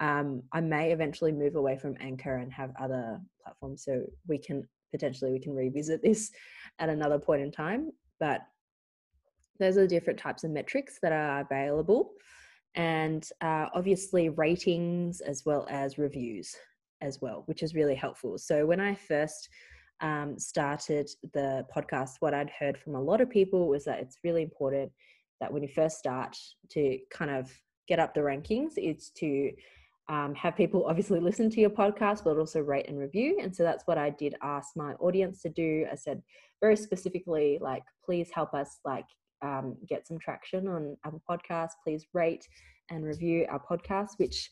Um, 0.00 0.42
I 0.52 0.60
may 0.60 0.92
eventually 0.92 1.32
move 1.32 1.56
away 1.56 1.78
from 1.78 1.96
Anchor 2.00 2.36
and 2.36 2.52
have 2.52 2.72
other 2.80 3.20
platforms, 3.42 3.84
so 3.84 4.02
we 4.28 4.38
can 4.38 4.68
potentially 4.92 5.32
we 5.32 5.40
can 5.40 5.54
revisit 5.54 6.02
this 6.02 6.30
at 6.78 6.88
another 6.88 7.18
point 7.18 7.42
in 7.42 7.50
time. 7.50 7.92
But 8.20 8.40
those 9.58 9.76
are 9.78 9.82
the 9.82 9.88
different 9.88 10.18
types 10.18 10.44
of 10.44 10.50
metrics 10.50 10.98
that 11.02 11.12
are 11.12 11.40
available, 11.40 12.12
and 12.76 13.28
uh, 13.40 13.66
obviously 13.74 14.28
ratings 14.28 15.20
as 15.20 15.42
well 15.44 15.66
as 15.70 15.98
reviews 15.98 16.54
as 17.00 17.20
well, 17.20 17.42
which 17.46 17.62
is 17.62 17.74
really 17.74 17.94
helpful. 17.94 18.38
So 18.38 18.66
when 18.66 18.80
I 18.80 18.94
first 18.94 19.48
um, 20.00 20.38
started 20.38 21.08
the 21.32 21.66
podcast, 21.74 22.16
what 22.20 22.34
I'd 22.34 22.50
heard 22.50 22.78
from 22.78 22.94
a 22.94 23.00
lot 23.00 23.20
of 23.20 23.30
people 23.30 23.68
was 23.68 23.84
that 23.84 24.00
it's 24.00 24.18
really 24.22 24.42
important 24.42 24.92
that 25.40 25.52
when 25.52 25.62
you 25.62 25.68
first 25.68 25.98
start 25.98 26.36
to 26.70 26.98
kind 27.10 27.30
of 27.30 27.50
get 27.88 27.98
up 27.98 28.14
the 28.14 28.20
rankings, 28.20 28.72
it's 28.76 29.10
to 29.10 29.52
um, 30.08 30.34
have 30.34 30.56
people 30.56 30.84
obviously 30.86 31.20
listen 31.28 31.48
to 31.50 31.60
your 31.60 31.70
podcast, 31.70 32.24
but 32.24 32.36
also 32.36 32.60
rate 32.60 32.88
and 32.88 32.98
review. 32.98 33.38
And 33.42 33.54
so 33.54 33.62
that's 33.62 33.84
what 33.86 33.98
I 33.98 34.10
did 34.10 34.34
ask 34.42 34.76
my 34.76 34.92
audience 34.94 35.40
to 35.42 35.48
do. 35.48 35.86
I 35.90 35.94
said 35.94 36.22
very 36.60 36.76
specifically, 36.76 37.58
like, 37.60 37.82
please 38.04 38.30
help 38.32 38.54
us 38.54 38.78
like 38.84 39.06
um, 39.42 39.76
get 39.88 40.06
some 40.06 40.18
traction 40.18 40.68
on 40.68 40.96
Apple 41.04 41.22
Podcasts. 41.28 41.72
Please 41.84 42.06
rate 42.12 42.46
and 42.90 43.04
review 43.04 43.46
our 43.50 43.60
podcast, 43.60 44.10
which 44.18 44.50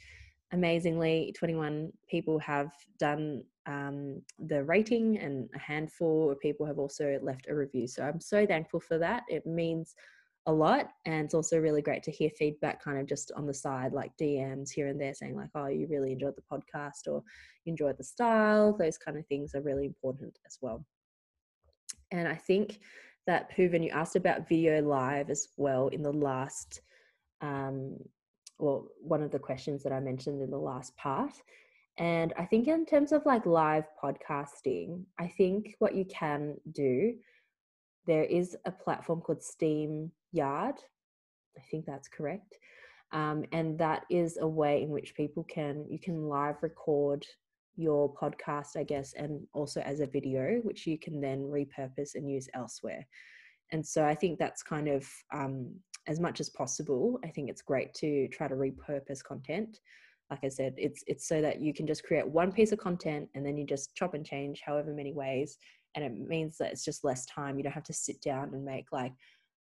amazingly 0.52 1.34
21 1.36 1.92
people 2.08 2.38
have 2.38 2.70
done 2.98 3.42
um, 3.66 4.22
the 4.38 4.62
rating 4.64 5.18
and 5.18 5.48
a 5.54 5.58
handful 5.58 6.30
of 6.30 6.38
people 6.40 6.66
have 6.66 6.78
also 6.78 7.18
left 7.22 7.46
a 7.48 7.54
review. 7.54 7.88
So 7.88 8.04
i'm 8.04 8.20
so 8.20 8.46
thankful 8.46 8.80
for 8.80 8.98
that. 8.98 9.22
It 9.28 9.46
means 9.46 9.94
a 10.46 10.52
lot 10.52 10.90
and 11.06 11.24
it's 11.24 11.34
also 11.34 11.58
really 11.58 11.80
great 11.80 12.02
to 12.02 12.10
hear 12.10 12.28
feedback 12.38 12.82
kind 12.84 12.98
of 12.98 13.06
just 13.06 13.32
on 13.34 13.46
the 13.46 13.54
side 13.54 13.94
like 13.94 14.12
dms 14.20 14.68
here 14.70 14.88
and 14.88 15.00
there 15.00 15.14
saying 15.14 15.34
like 15.34 15.48
oh 15.54 15.68
you 15.68 15.86
really 15.88 16.12
enjoyed 16.12 16.34
the 16.36 16.42
podcast 16.42 17.08
or 17.08 17.22
you 17.64 17.70
enjoyed 17.70 17.96
the 17.96 18.04
style. 18.04 18.76
Those 18.76 18.98
kind 18.98 19.16
of 19.16 19.26
things 19.26 19.54
are 19.54 19.62
really 19.62 19.86
important 19.86 20.38
as 20.46 20.58
well. 20.60 20.84
And 22.12 22.28
i 22.28 22.34
think 22.34 22.80
that 23.26 23.54
Pooven, 23.56 23.82
you 23.82 23.90
asked 23.90 24.16
about 24.16 24.48
video 24.48 24.82
live 24.82 25.30
as 25.30 25.48
well 25.56 25.88
in 25.88 26.02
the 26.02 26.12
last 26.12 26.80
um, 27.40 27.96
well 28.58 28.88
one 29.00 29.22
of 29.22 29.30
the 29.30 29.38
questions 29.38 29.82
that 29.82 29.92
i 29.92 30.00
mentioned 30.00 30.40
in 30.42 30.50
the 30.50 30.56
last 30.58 30.96
part. 30.96 31.32
And 31.98 32.32
i 32.36 32.44
think 32.44 32.66
in 32.66 32.86
terms 32.86 33.12
of 33.12 33.24
like 33.24 33.46
live 33.46 33.84
podcasting 34.02 35.04
i 35.18 35.28
think 35.28 35.76
what 35.78 35.94
you 35.94 36.04
can 36.06 36.56
do 36.72 37.14
there 38.06 38.24
is 38.24 38.56
a 38.64 38.72
platform 38.72 39.20
called 39.20 39.42
steam 39.42 40.10
yard 40.32 40.74
i 41.56 41.62
think 41.70 41.86
that's 41.86 42.08
correct 42.08 42.58
um, 43.12 43.44
and 43.52 43.78
that 43.78 44.06
is 44.10 44.38
a 44.40 44.48
way 44.48 44.82
in 44.82 44.90
which 44.90 45.14
people 45.14 45.44
can 45.44 45.86
you 45.88 46.00
can 46.00 46.28
live 46.28 46.56
record 46.62 47.24
your 47.76 48.12
podcast 48.14 48.76
i 48.76 48.82
guess 48.82 49.14
and 49.14 49.40
also 49.52 49.80
as 49.80 50.00
a 50.00 50.06
video 50.06 50.60
which 50.62 50.86
you 50.86 50.98
can 50.98 51.20
then 51.20 51.40
repurpose 51.42 52.14
and 52.14 52.30
use 52.30 52.48
elsewhere. 52.54 53.06
And 53.72 53.84
so 53.84 54.04
i 54.04 54.14
think 54.14 54.38
that's 54.38 54.62
kind 54.62 54.88
of 54.88 55.08
um, 55.32 55.74
as 56.06 56.20
much 56.20 56.40
as 56.40 56.50
possible 56.50 57.18
i 57.24 57.28
think 57.28 57.48
it's 57.48 57.62
great 57.62 57.94
to 57.94 58.28
try 58.28 58.48
to 58.48 58.54
repurpose 58.54 59.22
content. 59.22 59.78
Like 60.30 60.44
i 60.44 60.48
said 60.48 60.74
it's 60.76 61.02
it's 61.06 61.28
so 61.28 61.40
that 61.42 61.60
you 61.60 61.74
can 61.74 61.86
just 61.86 62.04
create 62.04 62.26
one 62.26 62.52
piece 62.52 62.72
of 62.72 62.78
content 62.78 63.28
and 63.34 63.44
then 63.44 63.56
you 63.56 63.66
just 63.66 63.94
chop 63.94 64.14
and 64.14 64.24
change 64.24 64.62
however 64.64 64.92
many 64.92 65.12
ways 65.12 65.58
and 65.94 66.04
it 66.04 66.28
means 66.28 66.58
that 66.58 66.72
it's 66.72 66.84
just 66.84 67.04
less 67.04 67.24
time. 67.26 67.56
You 67.56 67.62
don't 67.62 67.72
have 67.72 67.84
to 67.84 67.92
sit 67.92 68.20
down 68.20 68.52
and 68.52 68.64
make 68.64 68.86
like 68.92 69.12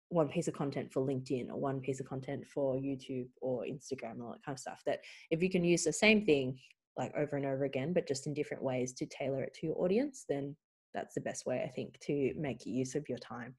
one 0.09 0.29
piece 0.29 0.49
of 0.49 0.55
content 0.55 0.93
for 0.93 1.05
linkedin 1.05 1.51
or 1.51 1.57
one 1.57 1.81
piece 1.81 1.99
of 1.99 2.07
content 2.07 2.47
for 2.47 2.77
youtube 2.77 3.27
or 3.41 3.65
instagram 3.65 4.23
all 4.23 4.31
that 4.33 4.45
kind 4.45 4.55
of 4.55 4.59
stuff. 4.59 4.83
That 4.87 5.01
if 5.31 5.43
you 5.43 5.51
can 5.51 5.65
use 5.65 5.85
the 5.85 5.93
same 5.93 6.25
thing 6.25 6.59
like 6.97 7.13
over 7.17 7.37
and 7.37 7.47
over 7.47 7.65
again 7.65 7.93
but 7.93 8.09
just 8.09 8.27
in 8.27 8.35
different 8.35 8.63
ways 8.63 8.93
to 8.93 9.07
tailor 9.07 9.43
it 9.43 9.55
to 9.55 9.67
your 9.67 9.81
audience 9.81 10.25
then 10.29 10.57
that's 10.95 11.15
the 11.15 11.21
best 11.21 11.47
way 11.47 11.63
i 11.65 11.69
think 11.69 11.99
to 12.01 12.33
make 12.37 12.65
use 12.65 12.95
of 12.95 13.09
your 13.09 13.19
time 13.19 13.55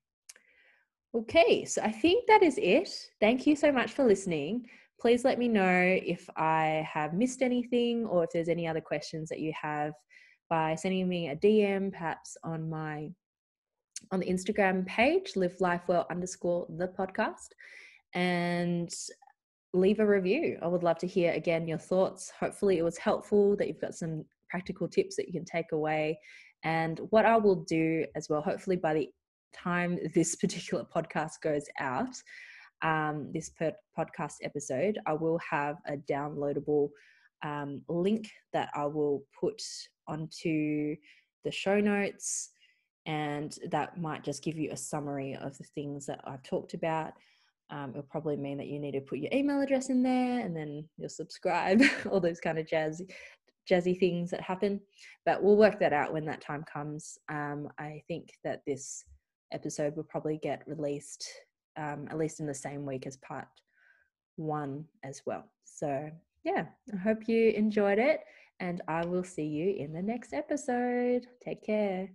Okay, 1.15 1.63
so 1.63 1.81
I 1.81 1.91
think 1.91 2.27
that 2.27 2.43
is 2.43 2.59
it. 2.61 2.89
Thank 3.19 3.47
you 3.47 3.55
so 3.55 3.71
much 3.71 3.91
for 3.91 4.03
listening. 4.03 4.67
Please 4.99 5.23
let 5.23 5.39
me 5.39 5.47
know 5.47 5.97
if 6.05 6.29
I 6.35 6.87
have 6.91 7.13
missed 7.13 7.41
anything 7.41 8.05
or 8.05 8.25
if 8.25 8.29
there's 8.33 8.49
any 8.49 8.67
other 8.67 8.81
questions 8.81 9.29
that 9.29 9.39
you 9.39 9.53
have 9.59 9.93
by 10.49 10.75
sending 10.75 11.07
me 11.07 11.29
a 11.29 11.35
DM, 11.35 11.91
perhaps 11.91 12.35
on 12.43 12.69
my 12.69 13.09
on 14.11 14.19
the 14.19 14.27
Instagram 14.27 14.85
page, 14.85 15.35
live 15.35 15.55
life 15.59 15.81
well 15.87 16.05
underscore 16.11 16.67
the 16.77 16.87
podcast, 16.89 17.49
and 18.13 18.93
leave 19.77 19.99
a 19.99 20.05
review. 20.05 20.57
I 20.61 20.67
would 20.67 20.83
love 20.83 20.97
to 20.99 21.07
hear 21.07 21.31
again 21.33 21.67
your 21.67 21.77
thoughts. 21.77 22.31
Hopefully, 22.39 22.77
it 22.77 22.83
was 22.83 22.97
helpful 22.97 23.55
that 23.57 23.67
you've 23.67 23.81
got 23.81 23.95
some 23.95 24.25
practical 24.49 24.87
tips 24.87 25.15
that 25.15 25.27
you 25.27 25.33
can 25.33 25.45
take 25.45 25.71
away. 25.71 26.19
And 26.63 26.99
what 27.09 27.25
I 27.25 27.37
will 27.37 27.63
do 27.63 28.05
as 28.15 28.29
well, 28.29 28.41
hopefully 28.41 28.77
by 28.77 28.93
the 28.93 29.09
time 29.53 29.97
this 30.15 30.35
particular 30.35 30.83
podcast 30.83 31.41
goes 31.41 31.65
out, 31.79 32.15
um, 32.81 33.31
this 33.33 33.49
per- 33.49 33.73
podcast 33.97 34.35
episode, 34.43 34.99
I 35.05 35.13
will 35.13 35.39
have 35.49 35.77
a 35.87 35.97
downloadable 35.97 36.89
um, 37.43 37.81
link 37.87 38.29
that 38.53 38.69
I 38.75 38.85
will 38.85 39.23
put 39.39 39.61
onto 40.07 40.95
the 41.43 41.51
show 41.51 41.79
notes. 41.79 42.51
And 43.05 43.57
that 43.71 43.99
might 43.99 44.23
just 44.23 44.43
give 44.43 44.57
you 44.57 44.71
a 44.71 44.77
summary 44.77 45.35
of 45.35 45.57
the 45.57 45.63
things 45.63 46.05
that 46.07 46.19
I've 46.25 46.43
talked 46.43 46.73
about. 46.73 47.13
Um, 47.69 47.91
it'll 47.91 48.03
probably 48.03 48.37
mean 48.37 48.57
that 48.57 48.67
you 48.67 48.79
need 48.79 48.93
to 48.93 49.01
put 49.01 49.19
your 49.19 49.31
email 49.33 49.61
address 49.61 49.89
in 49.89 50.01
there 50.01 50.39
and 50.39 50.55
then 50.55 50.87
you'll 50.97 51.09
subscribe, 51.09 51.81
all 52.09 52.19
those 52.19 52.39
kind 52.39 52.57
of 52.57 52.67
jazz, 52.67 53.01
jazzy 53.69 53.99
things 53.99 54.31
that 54.31 54.41
happen. 54.41 54.79
But 55.25 55.43
we'll 55.43 55.57
work 55.57 55.79
that 55.79 55.93
out 55.93 56.13
when 56.13 56.25
that 56.25 56.41
time 56.41 56.63
comes. 56.71 57.17
Um, 57.29 57.67
I 57.77 58.01
think 58.07 58.33
that 58.43 58.61
this 58.65 59.03
episode 59.51 59.95
will 59.95 60.03
probably 60.03 60.39
get 60.41 60.63
released 60.67 61.27
um, 61.77 62.07
at 62.09 62.17
least 62.17 62.39
in 62.39 62.47
the 62.47 62.53
same 62.53 62.85
week 62.85 63.07
as 63.07 63.17
part 63.17 63.47
one 64.35 64.85
as 65.03 65.21
well. 65.25 65.45
So, 65.63 66.09
yeah, 66.43 66.65
I 66.93 66.97
hope 66.97 67.27
you 67.27 67.51
enjoyed 67.51 67.99
it, 67.99 68.21
and 68.59 68.81
I 68.87 69.05
will 69.05 69.23
see 69.23 69.45
you 69.45 69.75
in 69.75 69.93
the 69.93 70.01
next 70.01 70.33
episode. 70.33 71.27
Take 71.43 71.63
care. 71.63 72.09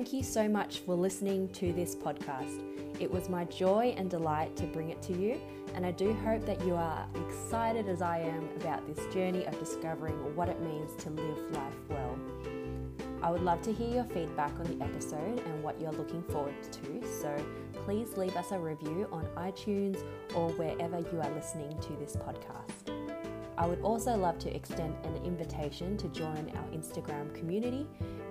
Thank 0.00 0.14
you 0.14 0.22
so 0.22 0.48
much 0.48 0.78
for 0.78 0.94
listening 0.94 1.50
to 1.50 1.74
this 1.74 1.94
podcast. 1.94 2.62
It 2.98 3.12
was 3.12 3.28
my 3.28 3.44
joy 3.44 3.94
and 3.98 4.08
delight 4.08 4.56
to 4.56 4.62
bring 4.64 4.88
it 4.88 5.02
to 5.02 5.12
you, 5.12 5.38
and 5.74 5.84
I 5.84 5.90
do 5.90 6.14
hope 6.14 6.46
that 6.46 6.64
you 6.64 6.74
are 6.74 7.06
excited 7.26 7.86
as 7.86 8.00
I 8.00 8.20
am 8.20 8.48
about 8.56 8.86
this 8.86 9.12
journey 9.12 9.44
of 9.44 9.58
discovering 9.58 10.14
what 10.34 10.48
it 10.48 10.58
means 10.62 10.90
to 11.02 11.10
live 11.10 11.52
life 11.52 11.74
well. 11.90 12.18
I 13.22 13.30
would 13.30 13.42
love 13.42 13.60
to 13.60 13.74
hear 13.74 13.90
your 13.90 14.04
feedback 14.04 14.58
on 14.58 14.74
the 14.74 14.82
episode 14.82 15.42
and 15.44 15.62
what 15.62 15.78
you're 15.78 15.92
looking 15.92 16.22
forward 16.22 16.54
to, 16.62 17.06
so 17.06 17.36
please 17.84 18.16
leave 18.16 18.36
us 18.36 18.52
a 18.52 18.58
review 18.58 19.06
on 19.12 19.26
iTunes 19.36 20.02
or 20.34 20.48
wherever 20.52 20.98
you 20.98 21.20
are 21.20 21.30
listening 21.34 21.78
to 21.78 21.92
this 22.00 22.16
podcast. 22.16 22.90
I 23.58 23.66
would 23.66 23.82
also 23.82 24.16
love 24.16 24.38
to 24.38 24.56
extend 24.56 24.94
an 25.04 25.22
invitation 25.26 25.98
to 25.98 26.08
join 26.08 26.50
our 26.56 26.64
Instagram 26.72 27.34
community 27.34 27.86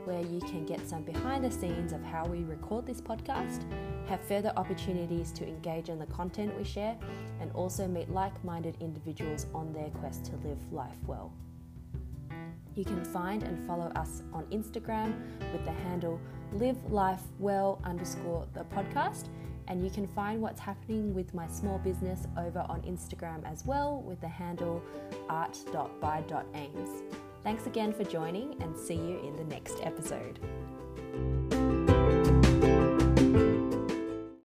where 0.10 0.22
you 0.22 0.40
can 0.40 0.66
get 0.66 0.90
some 0.90 1.04
behind 1.04 1.44
the 1.44 1.52
scenes 1.52 1.94
of 1.94 2.04
how 2.04 2.26
we 2.26 2.44
record 2.44 2.88
this 2.88 3.00
podcast, 3.00 3.62
have 4.08 4.20
further 4.22 4.52
opportunities 4.58 5.32
to 5.32 5.48
engage 5.48 5.88
in 5.90 6.00
the 6.00 6.06
content 6.08 6.58
we 6.58 6.64
share, 6.64 6.98
and 7.40 7.52
also 7.54 7.88
meet 7.88 8.10
like 8.10 8.44
minded 8.44 8.76
individuals 8.80 9.46
on 9.54 9.72
their 9.72 9.90
quest 10.00 10.26
to 10.26 10.32
live 10.48 10.58
life 10.74 10.98
well. 11.06 11.32
You 12.74 12.86
can 12.86 13.06
find 13.06 13.44
and 13.44 13.68
follow 13.68 13.92
us 13.96 14.24
on 14.34 14.46
Instagram 14.46 15.14
with 15.52 15.64
the 15.64 15.74
handle 15.74 16.20
live 16.54 16.78
life 16.92 17.22
well 17.38 17.80
underscore 17.84 18.48
the 18.54 18.64
podcast. 18.64 19.28
And 19.68 19.84
you 19.84 19.92
can 19.92 20.08
find 20.08 20.42
what's 20.42 20.60
happening 20.60 21.14
with 21.14 21.36
my 21.36 21.46
small 21.46 21.78
business 21.78 22.26
over 22.36 22.66
on 22.68 22.82
Instagram 22.82 23.44
as 23.46 23.64
well 23.64 24.02
with 24.02 24.20
the 24.22 24.28
handle 24.28 24.82
art.by.aims. 25.30 27.04
Thanks 27.44 27.68
again 27.68 27.94
for 27.94 28.04
joining 28.04 28.62
and 28.62 28.78
see 28.78 28.96
you 28.96 29.20
in 29.20 29.36
the 29.36 29.46
next 29.46 29.80
episode. 29.84 30.40